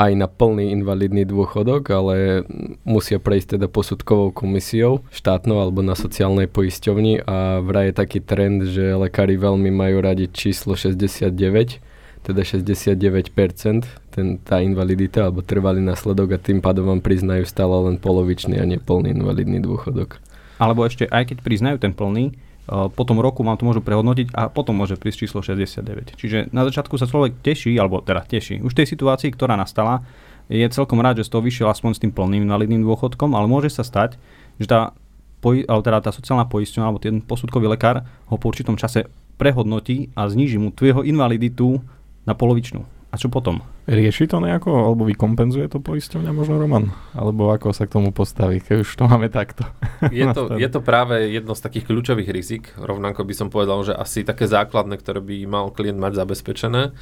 [0.00, 2.48] aj na plný invalidný dôchodok, ale
[2.88, 8.64] musia prejsť teda posudkovou komisiou štátnou alebo na sociálnej poisťovni a vraj je taký trend,
[8.64, 11.84] že lekári veľmi majú radi číslo 69,
[12.24, 13.84] teda 69%,
[14.18, 18.66] ten, tá invalidita alebo trvalý následok a tým pádom vám priznajú stále len polovičný a
[18.66, 20.18] neplný invalidný dôchodok.
[20.58, 22.34] Alebo ešte aj keď priznajú ten plný,
[22.68, 26.18] po tom roku vám to môžu prehodnotiť a potom môže prísť číslo 69.
[26.18, 30.04] Čiže na začiatku sa človek teší, alebo teda teší, už tej situácii, ktorá nastala,
[30.52, 33.72] je celkom rád, že z toho vyšiel aspoň s tým plným invalidným dôchodkom, ale môže
[33.72, 34.20] sa stať,
[34.60, 34.92] že tá,
[35.40, 39.08] alebo teda tá sociálna poisťovňa alebo ten posudkový lekár ho po určitom čase
[39.40, 41.80] prehodnotí a zníži mu tu invaliditu
[42.28, 42.97] na polovičnú.
[43.08, 43.64] A čo potom?
[43.88, 46.92] Rieši to nejako, alebo vykompenzuje to poisťovňa možno Roman?
[47.16, 49.64] Alebo ako sa k tomu postaví, keď už to máme takto?
[50.12, 53.96] Je to, je to práve jedno z takých kľúčových rizik, rovnako by som povedal, že
[53.96, 56.92] asi také základné, ktoré by mal klient mať zabezpečené.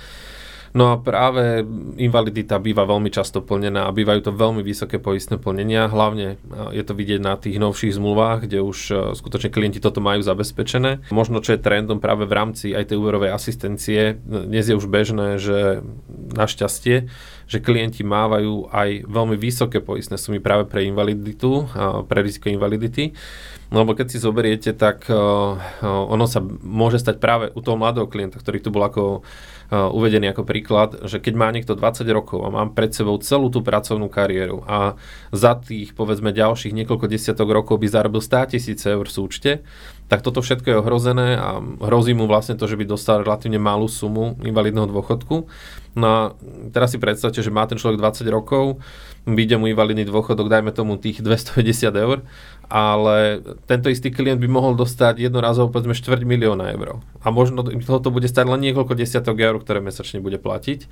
[0.72, 1.62] No a práve
[2.00, 5.86] invalidita býva veľmi často plnená a bývajú to veľmi vysoké poistné plnenia.
[5.86, 6.40] Hlavne
[6.74, 11.06] je to vidieť na tých novších zmluvách, kde už e, skutočne klienti toto majú zabezpečené.
[11.14, 15.38] Možno čo je trendom práve v rámci aj tej úverovej asistencie, dnes je už bežné,
[15.38, 15.86] že
[16.34, 17.06] našťastie,
[17.46, 21.70] že klienti mávajú aj veľmi vysoké poistné sumy práve pre invaliditu,
[22.10, 23.14] pre riziko invalidity.
[23.70, 25.10] No lebo keď si zoberiete, tak
[25.82, 29.26] ono sa môže stať práve u toho mladého klienta, ktorý tu bol ako
[29.70, 33.66] uvedený ako príklad, že keď má niekto 20 rokov a mám pred sebou celú tú
[33.66, 34.94] pracovnú kariéru a
[35.34, 39.52] za tých povedzme ďalších niekoľko desiatok rokov by zarobil 100 tisíce eur v súčte,
[40.06, 43.90] tak toto všetko je ohrozené a hrozí mu vlastne to, že by dostal relatívne malú
[43.90, 45.50] sumu invalidného dôchodku.
[45.98, 46.20] No a
[46.70, 48.78] teraz si predstavte, že má ten človek 20 rokov,
[49.26, 52.22] vyjde mu invalidný dôchodok, dajme tomu tých 250 eur
[52.66, 56.98] ale tento istý klient by mohol dostať jednorazovo povedzme 4 milióna eur.
[57.26, 60.86] A možno to bude stať len niekoľko desiatok eur, ktoré mesačne bude platiť.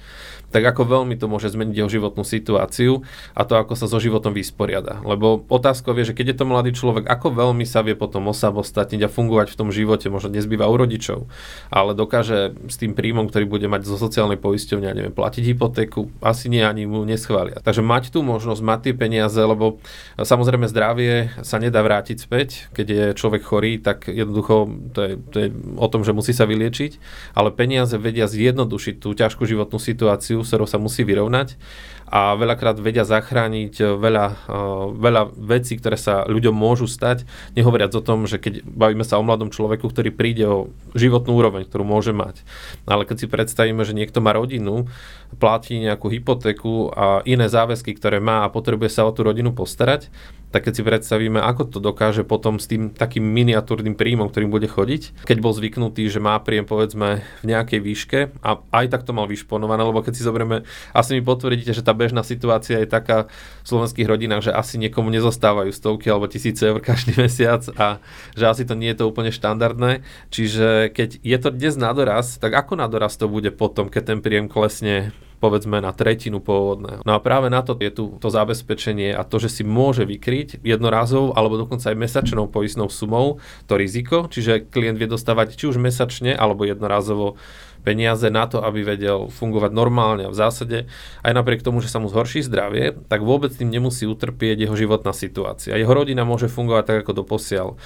[0.51, 3.07] Tak ako veľmi to môže zmeniť jeho životnú situáciu
[3.39, 4.99] a to, ako sa so životom vysporiada.
[5.07, 9.07] Lebo otázkou je, že keď je to mladý človek, ako veľmi sa vie potom osamostatniť
[9.07, 11.31] a fungovať v tom živote, možno nezbýva u rodičov,
[11.71, 16.51] ale dokáže s tým príjmom, ktorý bude mať zo sociálnej poisťovne, neviem, platiť hypotéku, asi
[16.51, 17.63] nie ani mu neschvália.
[17.63, 19.79] Takže mať tú možnosť, mať tie peniaze, lebo
[20.19, 25.37] samozrejme zdravie sa nedá vrátiť späť, keď je človek chorý, tak jednoducho to je, to
[25.41, 25.49] je
[25.81, 27.01] o tom, že musí sa vyliečiť,
[27.33, 31.57] ale peniaze vedia zjednodušiť tú ťažkú životnú situáciu, s ktorou sa musí vyrovnať.
[32.05, 37.25] A veľakrát vedia zachrániť eh, veľa, eh, veľa vecí, ktoré sa ľuďom môžu stať,
[37.57, 41.65] nehovoriac o tom, že keď bavíme sa o mladom človeku, ktorý príde o životnú úroveň,
[41.67, 42.45] ktorú môže mať.
[42.85, 44.87] Ale keď si predstavíme, že niekto má rodinu,
[45.35, 50.13] platí nejakú hypotéku a iné záväzky, ktoré má a potrebuje sa o tú rodinu postarať,
[50.55, 54.67] tak keď si predstavíme, ako to dokáže potom s tým takým miniatúrnym príjmom, ktorým bude
[54.67, 59.15] chodiť, keď bol zvyknutý, že má príjem povedzme v nejakej výške a aj tak to
[59.15, 63.31] mal vyšponované, lebo keď si zoberieme, asi mi potvrdíte, že tá bežná situácia je taká
[63.63, 68.03] v slovenských rodinách, že asi niekomu nezostávajú stovky alebo tisíce eur každý mesiac a
[68.35, 70.03] že asi to nie je to úplne štandardné.
[70.35, 74.03] Čiže keď je to dnes na doraz, tak ako na doraz to bude potom, keď
[74.11, 77.05] ten príjem klesne povedzme na tretinu pôvodného.
[77.05, 80.65] No a práve na to je tu to zabezpečenie a to, že si môže vykryť
[80.65, 85.77] jednorázov alebo dokonca aj mesačnou poistnou sumou to riziko, čiže klient vie dostávať či už
[85.77, 87.37] mesačne alebo jednorazovo
[87.85, 90.89] peniaze na to, aby vedel fungovať normálne a v zásade
[91.21, 95.13] aj napriek tomu, že sa mu zhorší zdravie, tak vôbec tým nemusí utrpieť jeho životná
[95.13, 95.77] situácia.
[95.77, 97.77] Jeho rodina môže fungovať tak, ako doposiaľ.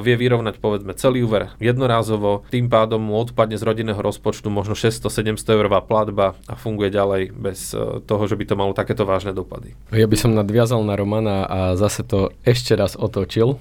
[0.00, 5.36] Vie vyrovnať povedzme celý úver jednorázovo, tým pádom mu odpadne z rodinného rozpočtu možno 600-700
[5.52, 9.76] eurová platba a funguje ďalej bez e, toho, že by to malo takéto vážne dopady.
[9.92, 13.60] Ja by som nadviazal na Romana a zase to ešte raz otočil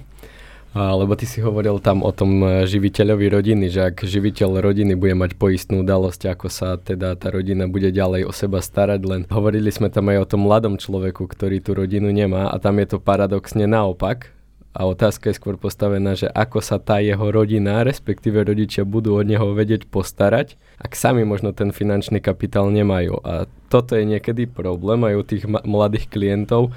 [0.71, 5.11] lebo ty si hovoril tam o tom e, živiteľovi rodiny, že ak živiteľ rodiny bude
[5.19, 9.67] mať poistnú udalosť, ako sa teda tá rodina bude ďalej o seba starať, len hovorili
[9.67, 13.03] sme tam aj o tom mladom človeku, ktorý tú rodinu nemá a tam je to
[13.03, 14.31] paradoxne naopak.
[14.71, 19.27] A otázka je skôr postavená, že ako sa tá jeho rodina, respektíve rodičia budú od
[19.27, 23.19] neho vedieť postarať, ak sami možno ten finančný kapitál nemajú.
[23.27, 26.71] A toto je niekedy problém aj u tých mladých klientov,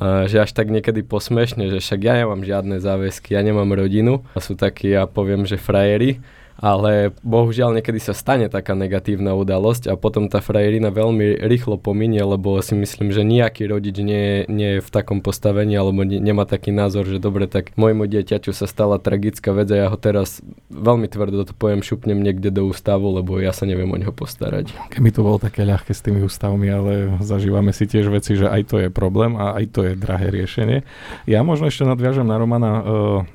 [0.00, 4.24] že až tak niekedy posmešne, že však ja nemám žiadne záväzky, ja nemám rodinu.
[4.36, 6.20] A sú takí, ja poviem, že frajeri,
[6.56, 12.24] ale bohužiaľ niekedy sa stane taká negatívna udalosť a potom tá frajerina veľmi rýchlo pominie,
[12.24, 16.48] lebo si myslím, že nejaký rodič nie, nie je v takom postavení alebo ne, nemá
[16.48, 20.40] taký názor, že dobre, tak môjmu dieťaťu sa stala tragická vec a ja ho teraz
[20.72, 24.72] veľmi tvrdo to poviem, šupnem niekde do ústavu, lebo ja sa neviem o neho postarať.
[24.88, 28.62] Keby to bolo také ľahké s tými ústavmi, ale zažívame si tiež veci, že aj
[28.72, 30.82] to je problém a aj to je drahé riešenie.
[31.28, 32.84] Ja možno ešte nadviažem na Romana, uh,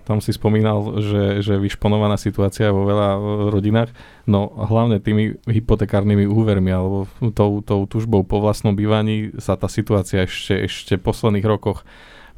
[0.10, 3.11] tam si spomínal, že, že vyšponovaná situácia vo veľa
[3.52, 3.91] rodinách,
[4.30, 10.28] no hlavne tými hypotekárnymi úvermi alebo tou, tou tužbou po vlastnom bývaní sa tá situácia
[10.28, 11.82] ešte, ešte v posledných rokoch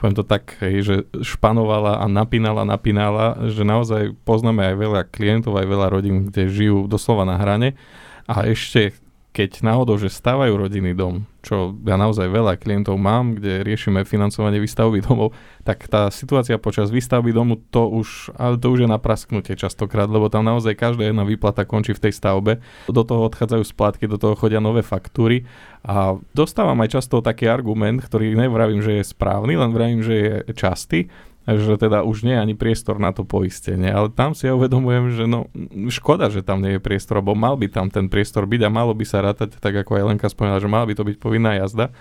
[0.03, 5.63] poviem to tak, že španovala a napínala, napínala, že naozaj poznáme aj veľa klientov, aj
[5.63, 7.79] veľa rodín, kde žijú doslova na hrane.
[8.27, 8.91] A ešte
[9.33, 14.61] keď náhodou, že stávajú rodinný dom, čo ja naozaj veľa klientov mám, kde riešime financovanie
[14.61, 15.33] výstavby domov,
[15.65, 20.05] tak tá situácia počas výstavby domu, to už, ale to už je na prasknutie častokrát,
[20.05, 22.61] lebo tam naozaj každá jedna výplata končí v tej stavbe.
[22.85, 25.49] Do toho odchádzajú splátky, do toho chodia nové faktúry
[25.81, 30.33] a dostávam aj často taký argument, ktorý nevravím, že je správny, len vravím, že je
[30.53, 31.09] častý,
[31.43, 33.91] že teda už nie je ani priestor na to poistenie.
[33.91, 35.51] Ale tam si ja uvedomujem, že no
[35.91, 38.95] škoda, že tam nie je priestor, lebo mal by tam ten priestor byť a malo
[38.95, 41.91] by sa rátať, tak ako aj Lenka spomínala, že mala by to byť povinná jazda.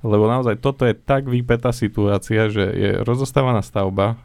[0.00, 4.16] Lebo naozaj toto je tak vypetá situácia, že je rozostávaná stavba,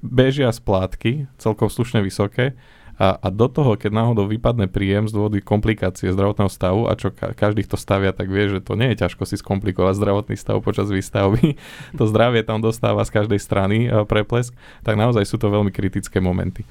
[0.00, 2.58] bežia splátky, celkom slušne vysoké,
[2.98, 7.14] a, a do toho, keď náhodou vypadne príjem z dôvody komplikácie zdravotného stavu, a čo
[7.14, 10.58] ka- každý, kto stavia, tak vie, že to nie je ťažko si skomplikovať zdravotný stav
[10.60, 11.54] počas výstavby,
[11.98, 13.76] to zdravie tam dostáva z každej strany
[14.10, 16.66] preplesk, tak naozaj sú to veľmi kritické momenty.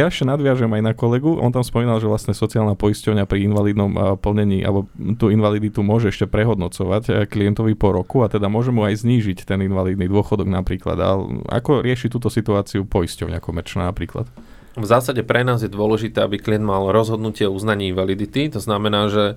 [0.00, 4.16] Ja ešte nadviažem aj na kolegu, on tam spomínal, že vlastne sociálna poisťovňa pri invalidnom
[4.16, 4.88] plnení alebo
[5.20, 9.60] tú invaliditu môže ešte prehodnocovať klientovi po roku a teda môže mu aj znížiť ten
[9.60, 10.96] invalidný dôchodok napríklad.
[11.04, 11.20] A
[11.52, 14.24] ako rieši túto situáciu poisťovňa komerčná napríklad?
[14.72, 18.48] V zásade pre nás je dôležité, aby klient mal rozhodnutie o uznaní invalidity.
[18.56, 19.36] To znamená, že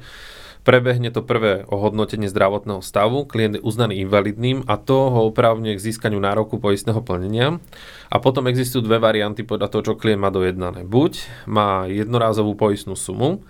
[0.63, 5.86] Prebehne to prvé ohodnotenie zdravotného stavu, klient je uznaný invalidným a to ho oprávňuje k
[5.91, 7.60] získaniu nároku poistného plnenia.
[8.08, 10.88] A potom existujú dve varianty podľa toho, čo klient má dojednané.
[10.88, 13.43] Buď má jednorázovú poistnú sumu,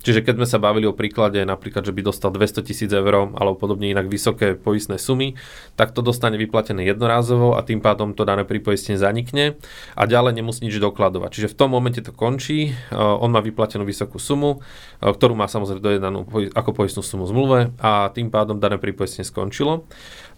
[0.00, 3.56] Čiže keď sme sa bavili o príklade napríklad, že by dostal 200 tisíc eur alebo
[3.56, 5.36] podobne inak vysoké poistné sumy,
[5.76, 9.60] tak to dostane vyplatené jednorázovo a tým pádom to dané pripoistenie zanikne
[9.92, 11.30] a ďalej nemusí nič dokladovať.
[11.36, 14.64] Čiže v tom momente to končí, on má vyplatenú vysokú sumu,
[15.00, 16.24] ktorú má samozrejme dojednanú
[16.56, 19.84] ako poistnú sumu zmluve a tým pádom dané pripoistenie skončilo.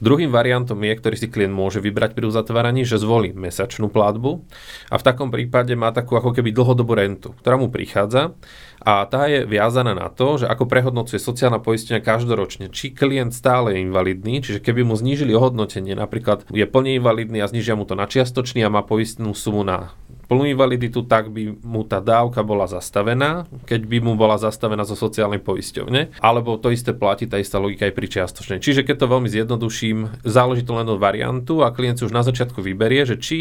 [0.02, 4.42] Druhým variantom je, ktorý si klient môže vybrať pri uzatváraní, že zvolí mesačnú platbu
[4.90, 8.34] a v takom prípade má takú ako keby dlhodobú rentu, ktorá mu prichádza
[8.82, 13.78] a tá je viazaná na to, že ako prehodnocuje sociálna poistenia každoročne, či klient stále
[13.78, 17.94] je invalidný, čiže keby mu znížili ohodnotenie, napríklad je plne invalidný a znižia mu to
[17.94, 19.94] na čiastočný a má poistnú sumu na
[20.26, 24.94] plnú invaliditu, tak by mu tá dávka bola zastavená, keď by mu bola zastavená zo
[24.94, 28.58] sociálnej poisťovne, alebo to isté platí, tá istá logika aj pri čiastočnej.
[28.62, 32.22] Čiže keď to veľmi zjednoduším, záleží to len od variantu a klient si už na
[32.22, 33.38] začiatku vyberie, že či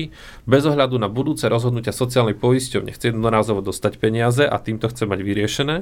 [0.50, 5.20] bez ohľadu na budúce rozhodnutia sociálnej poisťovne chce jednorázovo dostať peniaze a týmto chce mať
[5.22, 5.76] vyriešené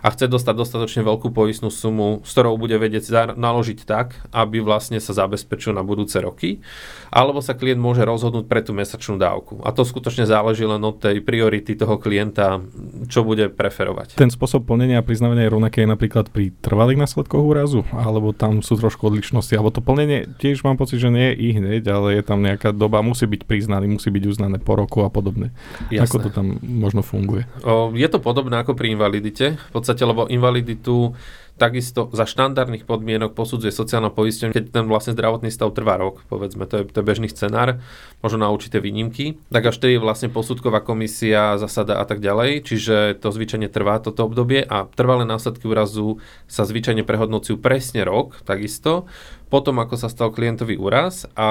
[0.00, 5.02] a chce dostať dostatočne veľkú poistnú sumu, s ktorou bude vedieť naložiť tak, aby vlastne
[5.02, 6.62] sa zabezpečil na budúce roky,
[7.10, 9.58] alebo sa klient môže rozhodnúť pre tú mesačnú dávku.
[9.66, 12.62] A to skutočne záleží záleží len od tej priority toho klienta,
[13.10, 14.14] čo bude preferovať.
[14.14, 18.62] Ten spôsob plnenia a priznávania je rovnaký aj napríklad pri trvalých následkoch úrazu, alebo tam
[18.62, 22.08] sú trošku odlišnosti, alebo to plnenie tiež mám pocit, že nie je i hneď, ale
[22.14, 25.50] je tam nejaká doba, musí byť priznaný, musí byť uznané po roku a podobne.
[25.90, 26.06] Jasné.
[26.06, 27.50] Ako to tam možno funguje?
[27.66, 31.18] O, je to podobné ako pri invalidite, v podstate, lebo invaliditu
[31.54, 36.66] takisto za štandardných podmienok posudzuje sociálna poistenie, keď ten vlastne zdravotný stav trvá rok, povedzme,
[36.66, 37.78] to je, to je bežný scenár,
[38.26, 42.96] možno na určité výnimky, tak až je vlastne posudková komisia, zasada a tak ďalej, čiže
[43.22, 46.18] to zvyčajne trvá toto obdobie a trvalé následky úrazu
[46.50, 49.06] sa zvyčajne prehodnocujú presne rok, takisto,
[49.48, 51.46] potom ako sa stal klientový úraz a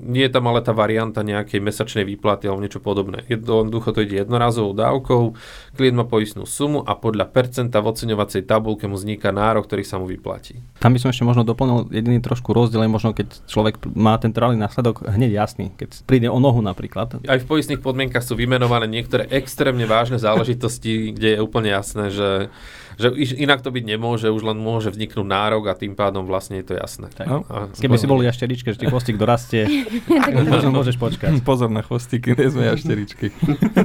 [0.00, 3.26] nie je tam ale tá varianta nejakej mesačnej výplaty alebo niečo podobné.
[3.28, 5.22] Jednoducho to ide jednorazovou dávkou,
[5.76, 10.00] klient má poistnú sumu a podľa percenta v oceňovacej tabulke mu vzniká nárok, ktorý sa
[10.00, 10.58] mu vyplatí.
[10.80, 14.56] Tam by som ešte možno doplnil jediný trošku rozdiel, možno keď človek má ten trvalý
[14.56, 17.20] následok hneď jasný, keď príde o nohu napríklad.
[17.26, 22.28] Aj v poistných podmienkach sú vymenované niektoré extrémne vážne záležitosti, kde je úplne jasné, že
[22.96, 26.72] že inak to byť nemôže, už len môže vzniknúť nárok a tým pádom vlastne je
[26.72, 27.12] to jasné.
[27.12, 27.26] Tak.
[27.28, 27.44] No.
[27.52, 29.68] A Keby si boli jašteričke, že ty chvostík dorastie,
[30.52, 31.36] možno môžeš počkať.
[31.48, 33.36] Pozor na chvostíky, nie sme jašteričky.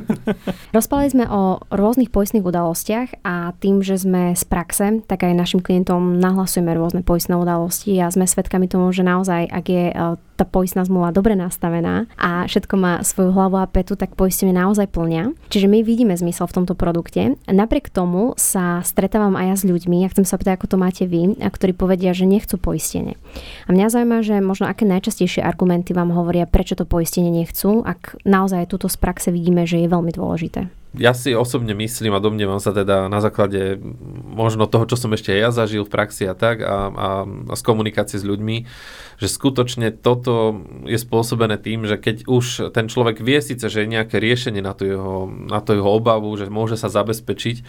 [0.78, 5.60] Rozprávali sme o rôznych poistných udalostiach a tým, že sme z praxe, tak aj našim
[5.60, 9.95] klientom nahlasujeme rôzne poistné udalosti a sme svedkami tomu, že naozaj, ak je e,
[10.41, 14.89] tá poistná zmluva dobre nastavená a všetko má svoju hlavu a petu, tak poistenie naozaj
[14.89, 15.38] plňa.
[15.54, 17.38] Čiže my vidíme zmysel v tomto produkte.
[17.45, 21.04] Napriek tomu sa stretávam aj ja s ľuďmi, ja chcem sa opýtať, ako to máte
[21.06, 23.21] vy, a ktorí povedia, že nechcú poistenie.
[23.69, 28.17] A mňa zaujíma, že možno aké najčastejšie argumenty vám hovoria, prečo to poistenie nechcú, ak
[28.25, 32.60] naozaj túto z praxe vidíme, že je veľmi dôležité ja si osobne myslím a domnievam
[32.60, 33.80] sa teda na základe
[34.27, 37.62] možno toho, čo som ešte ja zažil v praxi a tak a, a, a z
[37.63, 38.67] komunikácie s ľuďmi,
[39.15, 43.93] že skutočne toto je spôsobené tým, že keď už ten človek vie síce, že je
[43.93, 47.63] nejaké riešenie na tú jeho, na tú jeho obavu, že môže sa zabezpečiť,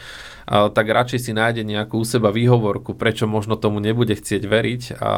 [0.48, 5.10] tak radšej si nájde nejakú u seba výhovorku, prečo možno tomu nebude chcieť veriť a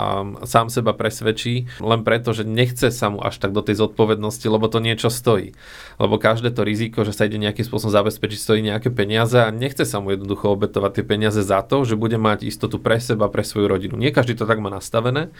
[0.44, 4.68] sám seba presvedčí, len preto, že nechce sa mu až tak do tej zodpovednosti, lebo
[4.68, 5.56] to niečo stojí.
[5.96, 9.88] Lebo každé to riziko, že sa ide nejakým spôsobom zabezpečiť, stojí nejaké peniaze a nechce
[9.88, 13.46] sa mu jednoducho obetovať tie peniaze za to, že bude mať istotu pre seba, pre
[13.46, 13.94] svoju rodinu.
[13.96, 15.32] Nie každý to tak má nastavené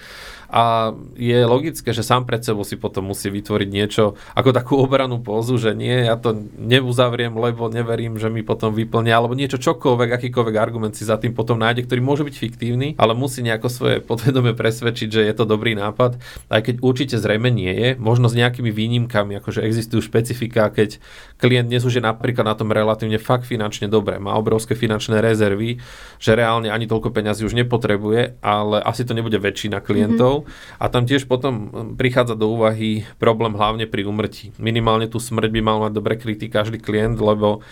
[0.54, 5.18] a je logické, že sám pred sebou si potom musí vytvoriť niečo ako takú obranú
[5.18, 10.14] pózu, že nie, ja to neuzavriem, lebo neverím, že mi potom vyplnia, alebo niečo čokoľvek,
[10.14, 13.96] akýkoľvek argument si za tým potom nájde, ktorý môže byť fiktívny, ale musí nejako svoje
[13.98, 18.38] podvedome presvedčiť, že je to dobrý nápad, aj keď určite zrejme nie je, možno s
[18.38, 21.02] nejakými výnimkami, akože existujú špecifika, keď
[21.42, 25.82] klient dnes už je napríklad na tom relatívne fakt finančne dobre, má obrovské finančné rezervy,
[26.22, 30.32] že reálne ani toľko peňazí už nepotrebuje, ale asi to nebude väčšina klientov.
[30.32, 30.43] Mm-hmm.
[30.78, 34.54] A tam tiež potom hm, prichádza do úvahy problém hlavne pri umrtí.
[34.60, 37.64] Minimálne tú smrť by mal mať dobre krytý každý klient, lebo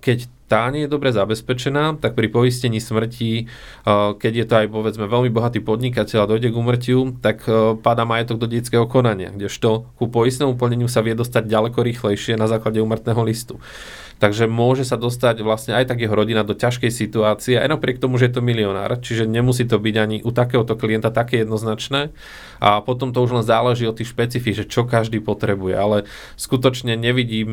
[0.00, 3.50] keď tá nie je dobre zabezpečená, tak pri poistení smrti,
[4.22, 7.42] keď je to aj povedzme veľmi bohatý podnikateľ a dojde k umrtiu, tak
[7.82, 12.46] padá majetok do detského konania, kdežto ku poistnému plneniu sa vie dostať ďaleko rýchlejšie na
[12.46, 13.58] základe umrtného listu.
[14.22, 18.14] Takže môže sa dostať vlastne aj tak jeho rodina do ťažkej situácie, aj napriek tomu,
[18.14, 18.94] že je to milionár.
[19.02, 22.14] Čiže nemusí to byť ani u takéhoto klienta také jednoznačné.
[22.62, 25.74] A potom to už len záleží od tých špecifí, že čo každý potrebuje.
[25.74, 25.96] Ale
[26.38, 27.50] skutočne nevidím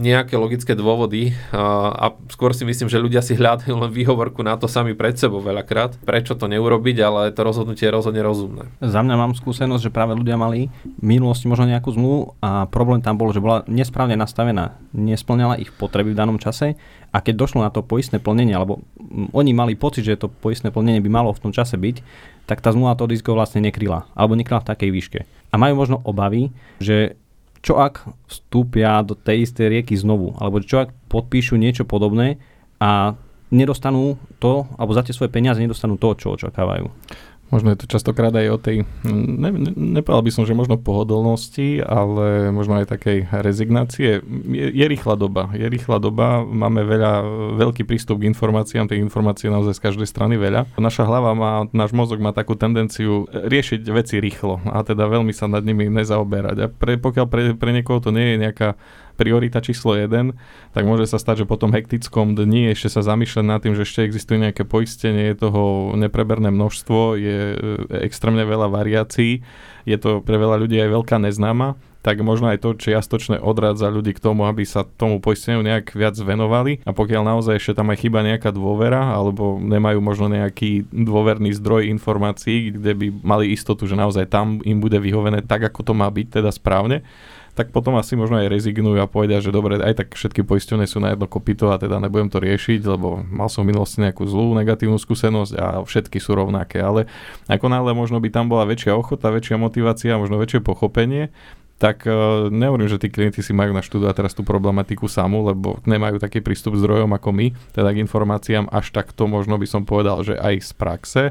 [0.00, 4.54] nejaké logické dôvody a, a skôr si myslím, že ľudia si hľadajú len výhovorku na
[4.54, 5.98] to sami pred sebou veľakrát.
[6.04, 8.70] Prečo to neurobiť, ale to rozhodnutie je rozhodne rozumné.
[8.78, 13.02] Za mňa mám skúsenosť, že práve ľudia mali v minulosti možno nejakú zmluvu a problém
[13.02, 14.78] tam bol, že bola nesprávne nastavená.
[14.94, 16.78] Nesplňala ich potreby v danom čase
[17.12, 18.80] a keď došlo na to poistné plnenie, alebo
[19.36, 21.96] oni mali pocit, že to poistné plnenie by malo v tom čase byť,
[22.48, 25.20] tak tá zmluva to riziko vlastne nekryla, alebo nekryla v takej výške.
[25.52, 27.20] A majú možno obavy, že
[27.62, 32.42] čo ak vstúpia do tej istej rieky znovu, alebo čo ak podpíšu niečo podobné
[32.82, 33.14] a
[33.54, 36.90] nedostanú to, alebo za tie svoje peniaze nedostanú to, čo očakávajú.
[37.52, 41.84] Možno je to častokrát aj o tej, ne, ne, nepovedal by som, že možno pohodlnosti,
[41.84, 44.24] ale možno aj takej rezignácie.
[44.48, 47.20] Je, je rýchla doba, je rýchla doba, máme veľa,
[47.60, 50.72] veľký prístup k informáciám, tej informácie naozaj z každej strany veľa.
[50.80, 55.44] Naša hlava má, náš mozog má takú tendenciu riešiť veci rýchlo a teda veľmi sa
[55.44, 56.56] nad nimi nezaoberať.
[56.56, 58.80] A pre, pokiaľ pre, pre niekoho to nie je nejaká
[59.14, 60.34] priorita číslo 1,
[60.72, 63.84] tak môže sa stať, že po tom hektickom dni ešte sa zamýšľať nad tým, že
[63.84, 67.56] ešte existuje nejaké poistenie, je toho nepreberné množstvo, je e,
[68.04, 69.44] extrémne veľa variácií,
[69.84, 74.10] je to pre veľa ľudí aj veľká neznáma, tak možno aj to čiastočne odrádza ľudí
[74.12, 76.82] k tomu, aby sa tomu poisteniu nejak viac venovali.
[76.82, 81.86] A pokiaľ naozaj ešte tam aj chyba nejaká dôvera alebo nemajú možno nejaký dôverný zdroj
[81.94, 86.10] informácií, kde by mali istotu, že naozaj tam im bude vyhovené tak, ako to má
[86.10, 87.06] byť, teda správne,
[87.52, 91.04] tak potom asi možno aj rezignujú a povedia, že dobre, aj tak všetky poisťovne sú
[91.04, 94.56] na jedno kopito a teda nebudem to riešiť, lebo mal som v minulosti nejakú zlú
[94.56, 96.80] negatívnu skúsenosť a všetky sú rovnaké.
[96.80, 97.04] Ale
[97.52, 101.28] ako náhle možno by tam bola väčšia ochota, väčšia motivácia, možno väčšie pochopenie,
[101.82, 106.22] tak uh, nehovorím, že tí klienti si majú naštudovať teraz tú problematiku samú, lebo nemajú
[106.22, 110.38] taký prístup zdrojom ako my, teda k informáciám až takto možno by som povedal, že
[110.38, 111.22] aj z praxe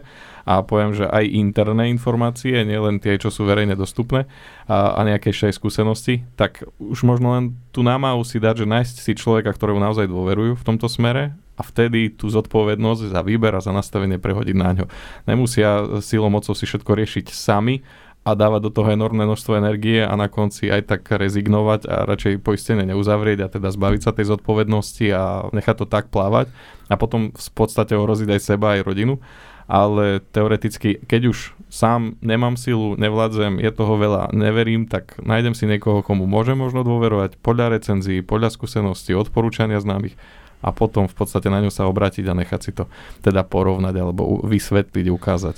[0.43, 4.27] a poviem, že aj interné informácie, nielen tie, čo sú verejne dostupné
[4.67, 8.67] a, a nejaké ešte aj skúsenosti, tak už možno len tú námahu si dať, že
[8.67, 13.55] nájsť si človeka, ktorému naozaj dôverujú v tomto smere a vtedy tú zodpovednosť za výber
[13.55, 14.85] a za nastavenie prehodiť na ňo.
[15.29, 17.85] Nemusia silou mocou si všetko riešiť sami,
[18.21, 22.45] a dávať do toho enormné množstvo energie a na konci aj tak rezignovať a radšej
[22.45, 26.53] poistenie neuzavrieť a teda zbaviť sa tej zodpovednosti a nechať to tak plávať
[26.85, 29.17] a potom v podstate ohroziť aj seba, aj rodinu.
[29.71, 35.63] Ale teoreticky, keď už sám nemám silu, nevládzem, je toho veľa, neverím, tak nájdem si
[35.63, 40.19] niekoho, komu môžem možno dôverovať podľa recenzií, podľa skúseností, odporúčania známych
[40.59, 42.91] a potom v podstate na ňu sa obrátiť a nechať si to
[43.23, 45.57] teda porovnať alebo vysvetliť, ukázať.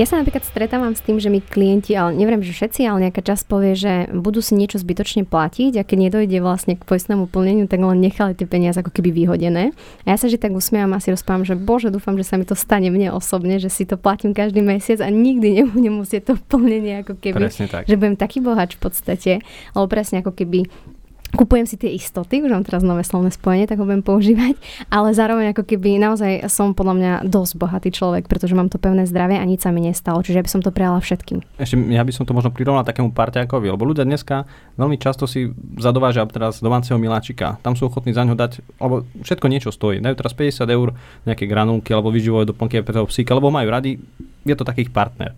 [0.00, 3.20] Ja sa napríklad stretávam s tým, že mi klienti, ale neviem, že všetci, ale nejaká
[3.20, 7.68] časť povie, že budú si niečo zbytočne platiť a keď nedojde vlastne k poistnému plneniu,
[7.68, 9.76] tak len nechali tie peniaze ako keby vyhodené.
[10.08, 12.48] A ja sa že tak usmievam a si rozprávam, že bože, dúfam, že sa mi
[12.48, 16.34] to stane mne osobne, že si to platím každý mesiac a nikdy nebudem musieť to
[16.40, 17.84] plnenie ako keby, tak.
[17.84, 19.32] že budem taký bohač v podstate,
[19.76, 20.72] alebo presne ako keby
[21.32, 24.54] kupujem si tie istoty, už mám teraz nové slovné spojenie, tak ho budem používať,
[24.92, 29.08] ale zároveň ako keby naozaj som podľa mňa dosť bohatý človek, pretože mám to pevné
[29.08, 31.40] zdravie a nič sa mi nestalo, čiže by som to prijala všetkým.
[31.56, 34.44] Ešte ja by som to možno prirovnal takému parťákovi, lebo ľudia dneska
[34.76, 37.56] veľmi často si zadovážia teraz domáceho miláčika.
[37.64, 40.04] Tam sú ochotní za ňo dať, alebo všetko niečo stojí.
[40.04, 40.92] Dajú teraz 50 eur
[41.24, 43.96] nejaké granulky alebo vyživové doplnky pre toho psíka, lebo majú rady,
[44.44, 45.32] je to takých partner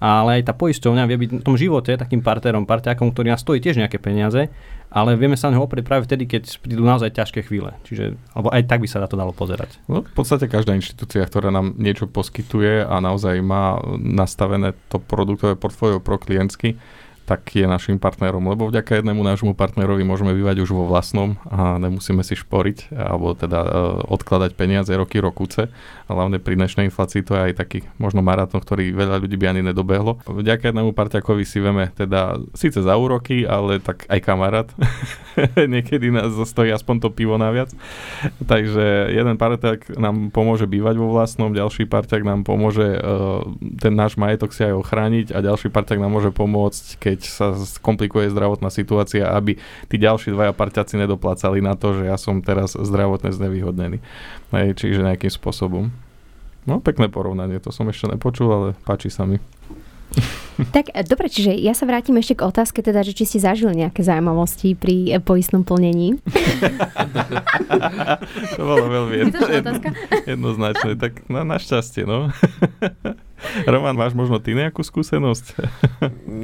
[0.00, 3.60] ale aj tá poisťovňa vie byť v tom živote takým partnerom, parťákom, ktorý nás stojí
[3.60, 4.48] tiež nejaké peniaze,
[4.90, 7.76] ale vieme sa neho oprieť práve vtedy, keď prídu naozaj ťažké chvíle.
[7.84, 9.76] Čiže, alebo aj tak by sa na to dalo pozerať.
[9.86, 15.54] No, v podstate každá inštitúcia, ktorá nám niečo poskytuje a naozaj má nastavené to produktové
[15.54, 16.80] portfólio pro klientsky,
[17.30, 21.78] tak je našim partnerom, lebo vďaka jednému nášmu partnerovi môžeme bývať už vo vlastnom a
[21.78, 23.70] nemusíme si šporiť alebo teda uh,
[24.10, 25.70] odkladať peniaze roky, rokúce.
[25.70, 29.46] A hlavne pri dnešnej inflácii to je aj taký možno maratón, ktorý veľa ľudí by
[29.46, 30.18] ani nedobehlo.
[30.26, 34.68] Vďaka jednému parťakovi si vieme teda síce za úroky, ale tak aj kamarát.
[35.54, 37.70] Niekedy nás stojí aspoň to pivo naviac.
[38.42, 43.46] Takže jeden parťak nám pomôže bývať vo vlastnom, ďalší parťak nám pomôže uh,
[43.78, 47.52] ten náš majetok si aj ochrániť a ďalší parťak nám môže pomôcť, keď keď sa
[47.84, 49.60] komplikuje zdravotná situácia, aby
[49.92, 54.00] tí ďalší dvaja parťaci nedoplácali na to, že ja som teraz zdravotne znevýhodnený.
[54.56, 55.92] Hej, čiže nejakým spôsobom.
[56.64, 59.36] No, pekné porovnanie, to som ešte nepočul, ale páči sa mi.
[60.60, 63.80] Tak e, dobre, čiže ja sa vrátim ešte k otázke, teda, že či ste zažili
[63.80, 66.20] nejaké zaujímavosti pri e, poistnom plnení.
[68.58, 69.72] to bolo veľmi jedno, jedno,
[70.28, 72.28] jednoznačné, tak na, našťastie, no.
[73.64, 75.44] Roman, máš možno ty nejakú skúsenosť?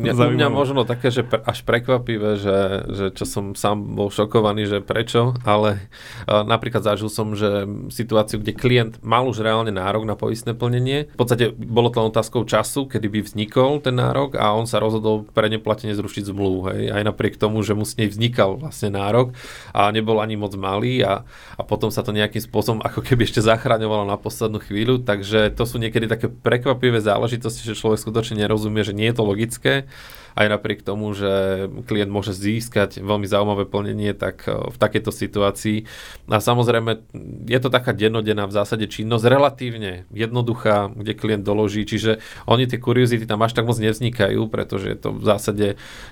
[0.04, 2.58] Ja, u mňa možno také, že až prekvapivé, že,
[2.92, 5.88] že čo som sám bol šokovaný, že prečo, ale
[6.28, 11.10] uh, napríklad zažil som, že situáciu, kde klient mal už reálne nárok na poistné plnenie.
[11.12, 14.78] V podstate bolo to len otázkou času, kedy by vznikol ten nárok a on sa
[14.78, 16.60] rozhodol pre neplatenie zrušiť zmluvu.
[16.72, 16.80] Hej.
[16.92, 19.34] Aj napriek tomu, že mu s nej vznikal vlastne nárok
[19.74, 21.26] a nebol ani moc malý a,
[21.58, 25.66] a potom sa to nejakým spôsobom ako keby ešte zachraňovalo na poslednú chvíľu, takže to
[25.66, 29.90] sú niekedy také prekvapivé záležitosti, že človek skutočne nerozumie, že nie je to logické
[30.36, 35.88] aj napriek tomu, že klient môže získať veľmi zaujímavé plnenie, tak v takejto situácii.
[36.28, 37.00] A samozrejme,
[37.48, 42.76] je to taká dennodenná v zásade činnosť, relatívne jednoduchá, kde klient doloží, čiže oni tie
[42.76, 45.66] kuriozity tam až tak moc nevznikajú, pretože je to v zásade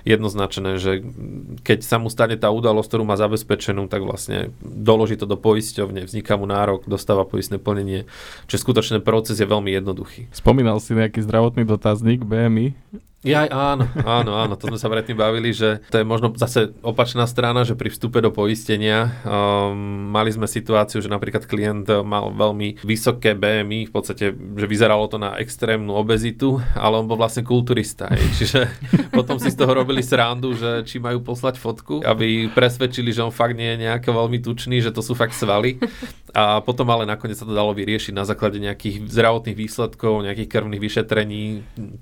[0.09, 1.05] jednoznačné, že
[1.61, 6.09] keď sa mu stane tá udalosť, ktorú má zabezpečenú, tak vlastne doloží to do poisťovne,
[6.09, 8.09] vzniká mu nárok, dostáva poistné plnenie,
[8.49, 10.33] čiže skutočný proces je veľmi jednoduchý.
[10.33, 12.73] Spomínal si nejaký zdravotný dotazník BMI?
[13.25, 17.25] Ja, áno, áno, áno, to sme sa predtým bavili, že to je možno zase opačná
[17.25, 22.85] strana, že pri vstupe do poistenia um, mali sme situáciu, že napríklad klient mal veľmi
[22.85, 28.13] vysoké BMI, v podstate, že vyzeralo to na extrémnu obezitu, ale on bol vlastne kulturista.
[28.13, 28.21] Aj.
[28.37, 28.69] Čiže
[29.17, 33.33] potom si z toho robili srandu, že či majú poslať fotku, aby presvedčili, že on
[33.33, 35.81] fakt nie je nejaký veľmi tučný, že to sú fakt svaly.
[36.35, 40.83] A potom ale nakoniec sa to dalo vyriešiť na základe nejakých zdravotných výsledkov, nejakých krvných
[40.83, 41.43] vyšetrení,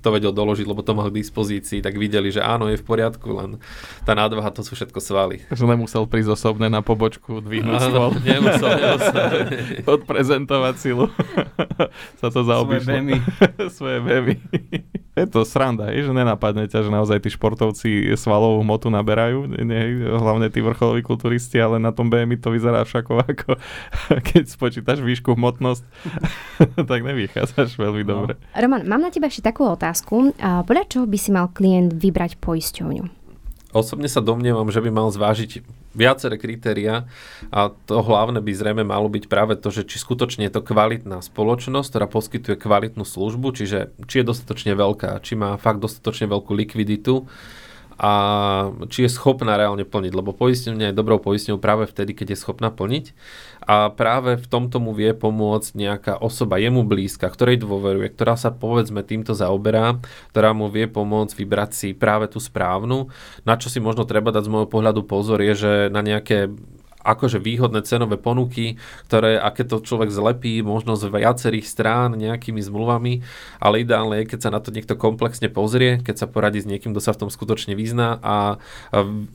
[0.02, 3.62] to vedel doložiť, lebo to mal dispozícii, tak videli, že áno, je v poriadku, len
[4.02, 5.46] tá nadvaha to sú všetko svaly.
[5.54, 8.10] Že nemusel prísť osobne na pobočku, dvihnúť stôl.
[8.18, 9.26] Nemusel, nemusel.
[9.94, 11.06] Odprezentovať silu.
[12.20, 12.90] sa to zaobišlo.
[12.90, 13.16] Svoje bémy.
[13.78, 14.34] Svoje bémy.
[15.14, 20.10] Je to sranda, je, že nenapadne ťa, že naozaj tí športovci svalovú motu naberajú, nie,
[20.10, 23.54] hlavne tí vrcholoví kulturisti, ale na tom BMI to vyzerá však ako
[24.28, 25.82] keď spočítaš výšku hmotnosť,
[26.90, 28.10] tak nevychádzaš veľmi no.
[28.10, 28.32] dobre.
[28.58, 30.34] Roman, mám na teba ešte takú otázku.
[30.38, 33.23] Podľa čoho by si mal klient vybrať poisťovňu?
[33.74, 35.66] Osobne sa domnievam, že by mal zvážiť
[35.98, 37.10] viaceré kritéria
[37.50, 41.18] a to hlavné by zrejme malo byť práve to, že či skutočne je to kvalitná
[41.18, 46.54] spoločnosť, ktorá poskytuje kvalitnú službu, čiže či je dostatočne veľká, či má fakt dostatočne veľkú
[46.54, 47.26] likviditu,
[47.94, 48.12] a
[48.90, 52.74] či je schopná reálne plniť, lebo poistenie je dobrou poistňou práve vtedy, keď je schopná
[52.74, 53.14] plniť
[53.64, 58.52] a práve v tomto mu vie pomôcť nejaká osoba jemu blízka, ktorej dôveruje, ktorá sa
[58.52, 60.04] povedzme týmto zaoberá,
[60.36, 63.08] ktorá mu vie pomôcť vybrať si práve tú správnu.
[63.48, 66.52] Na čo si možno treba dať z môjho pohľadu pozor je, že na nejaké
[67.04, 73.20] akože výhodné cenové ponuky, ktoré, aké to človek zlepí, možno z viacerých strán nejakými zmluvami,
[73.60, 76.96] ale ideálne je, keď sa na to niekto komplexne pozrie, keď sa poradí s niekým,
[76.96, 78.56] kto sa v tom skutočne vyzná a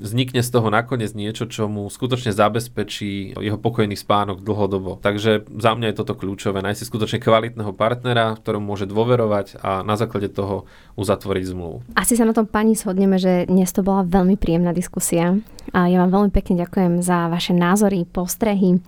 [0.01, 4.97] vznikne z toho nakoniec niečo, čo mu skutočne zabezpečí jeho pokojný spánok dlhodobo.
[4.99, 9.85] Takže za mňa je toto kľúčové, nájsť si skutočne kvalitného partnera, ktorom môže dôverovať a
[9.85, 10.65] na základe toho
[10.97, 11.77] uzatvoriť zmluvu.
[11.93, 15.37] Asi sa na tom pani shodneme, že dnes to bola veľmi príjemná diskusia.
[15.69, 18.79] A ja vám veľmi pekne ďakujem za vaše názory, postrehy.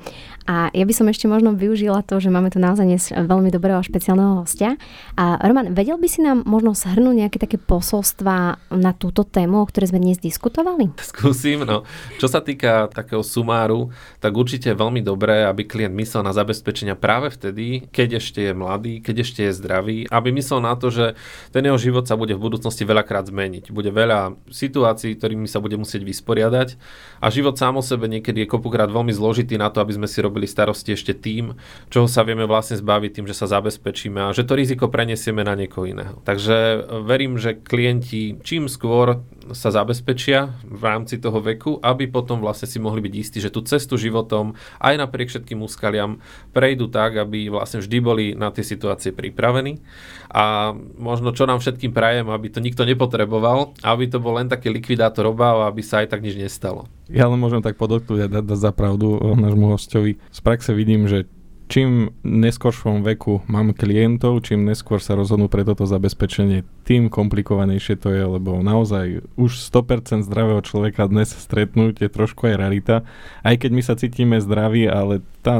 [0.49, 3.77] A ja by som ešte možno využila to, že máme tu naozaj dnes veľmi dobrého
[3.77, 4.79] a špeciálneho hostia.
[5.13, 9.69] A Roman, vedel by si nám možno shrnúť nejaké také posolstva na túto tému, o
[9.69, 10.89] ktorej sme dnes diskutovali?
[11.13, 11.85] Skúsim, no.
[12.17, 16.97] Čo sa týka takého sumáru, tak určite je veľmi dobré, aby klient myslel na zabezpečenia
[16.97, 21.13] práve vtedy, keď ešte je mladý, keď ešte je zdravý, aby myslel na to, že
[21.53, 23.69] ten jeho život sa bude v budúcnosti veľakrát zmeniť.
[23.69, 26.75] Bude veľa situácií, ktorými sa bude musieť vysporiadať
[27.21, 30.21] a život sám o sebe niekedy je kopukrát veľmi zložitý na to, aby sme si
[30.21, 31.57] robili starosti ešte tým,
[31.89, 35.57] čoho sa vieme vlastne zbaviť tým, že sa zabezpečíme a že to riziko prenesieme na
[35.57, 36.21] niekoho iného.
[36.21, 42.37] Takže e, verím, že klienti čím skôr sa zabezpečia v rámci toho veku, aby potom
[42.37, 46.21] vlastne si mohli byť istí, že tú cestu životom aj napriek všetkým úskaliam
[46.53, 49.81] prejdú tak, aby vlastne vždy boli na tie situácie pripravení.
[50.29, 54.69] A možno čo nám všetkým prajem, aby to nikto nepotreboval, aby to bol len taký
[54.69, 56.85] likvidátor obáv, aby sa aj tak nič nestalo.
[57.11, 60.17] Ja len môžem tak podotknúť a dať za pravdu nášmu hostovi.
[60.31, 61.27] Z praxe vidím, že
[61.71, 68.11] čím neskôršom veku mám klientov, čím neskôr sa rozhodnú pre toto zabezpečenie, tým komplikovanejšie to
[68.11, 72.95] je, lebo naozaj už 100% zdravého človeka dnes stretnúť je trošku aj rarita.
[73.39, 75.57] Aj keď my sa cítime zdraví, ale tá,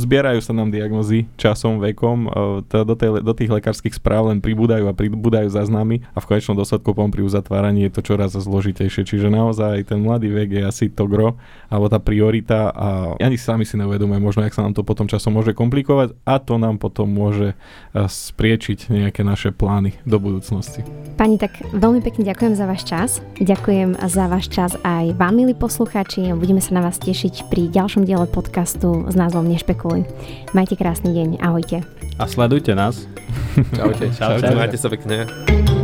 [0.00, 2.26] zbierajú sa nám diagnozy časom, vekom,
[2.66, 6.56] tá, do, tej, do tých lekárskych správ len pribúdajú a pribúdajú záznamy a v konečnom
[6.56, 9.04] dôsledku potom pri uzatváraní je to čoraz zložitejšie.
[9.04, 11.36] Čiže naozaj ten mladý vek je asi to gro,
[11.68, 12.88] alebo tá priorita a
[13.20, 16.38] ani sami si neuvedomujem možno, jak sa nám to potom časom môže môže komplikovať a
[16.38, 20.86] to nám potom môže eh, spriečiť nejaké naše plány do budúcnosti.
[21.18, 23.08] Pani, tak veľmi pekne ďakujem za váš čas.
[23.42, 26.30] Ďakujem za váš čas aj vám, milí poslucháči.
[26.38, 30.06] Budeme sa na vás tešiť pri ďalšom diele podcastu s názvom Nešpekuluj.
[30.54, 31.42] Majte krásny deň.
[31.42, 31.82] Ahojte.
[32.20, 33.10] A sledujte nás.
[33.76, 34.14] Čaute.
[34.14, 34.46] Čaute.
[34.46, 34.54] Čaute.
[34.54, 35.79] Majte sa pekne.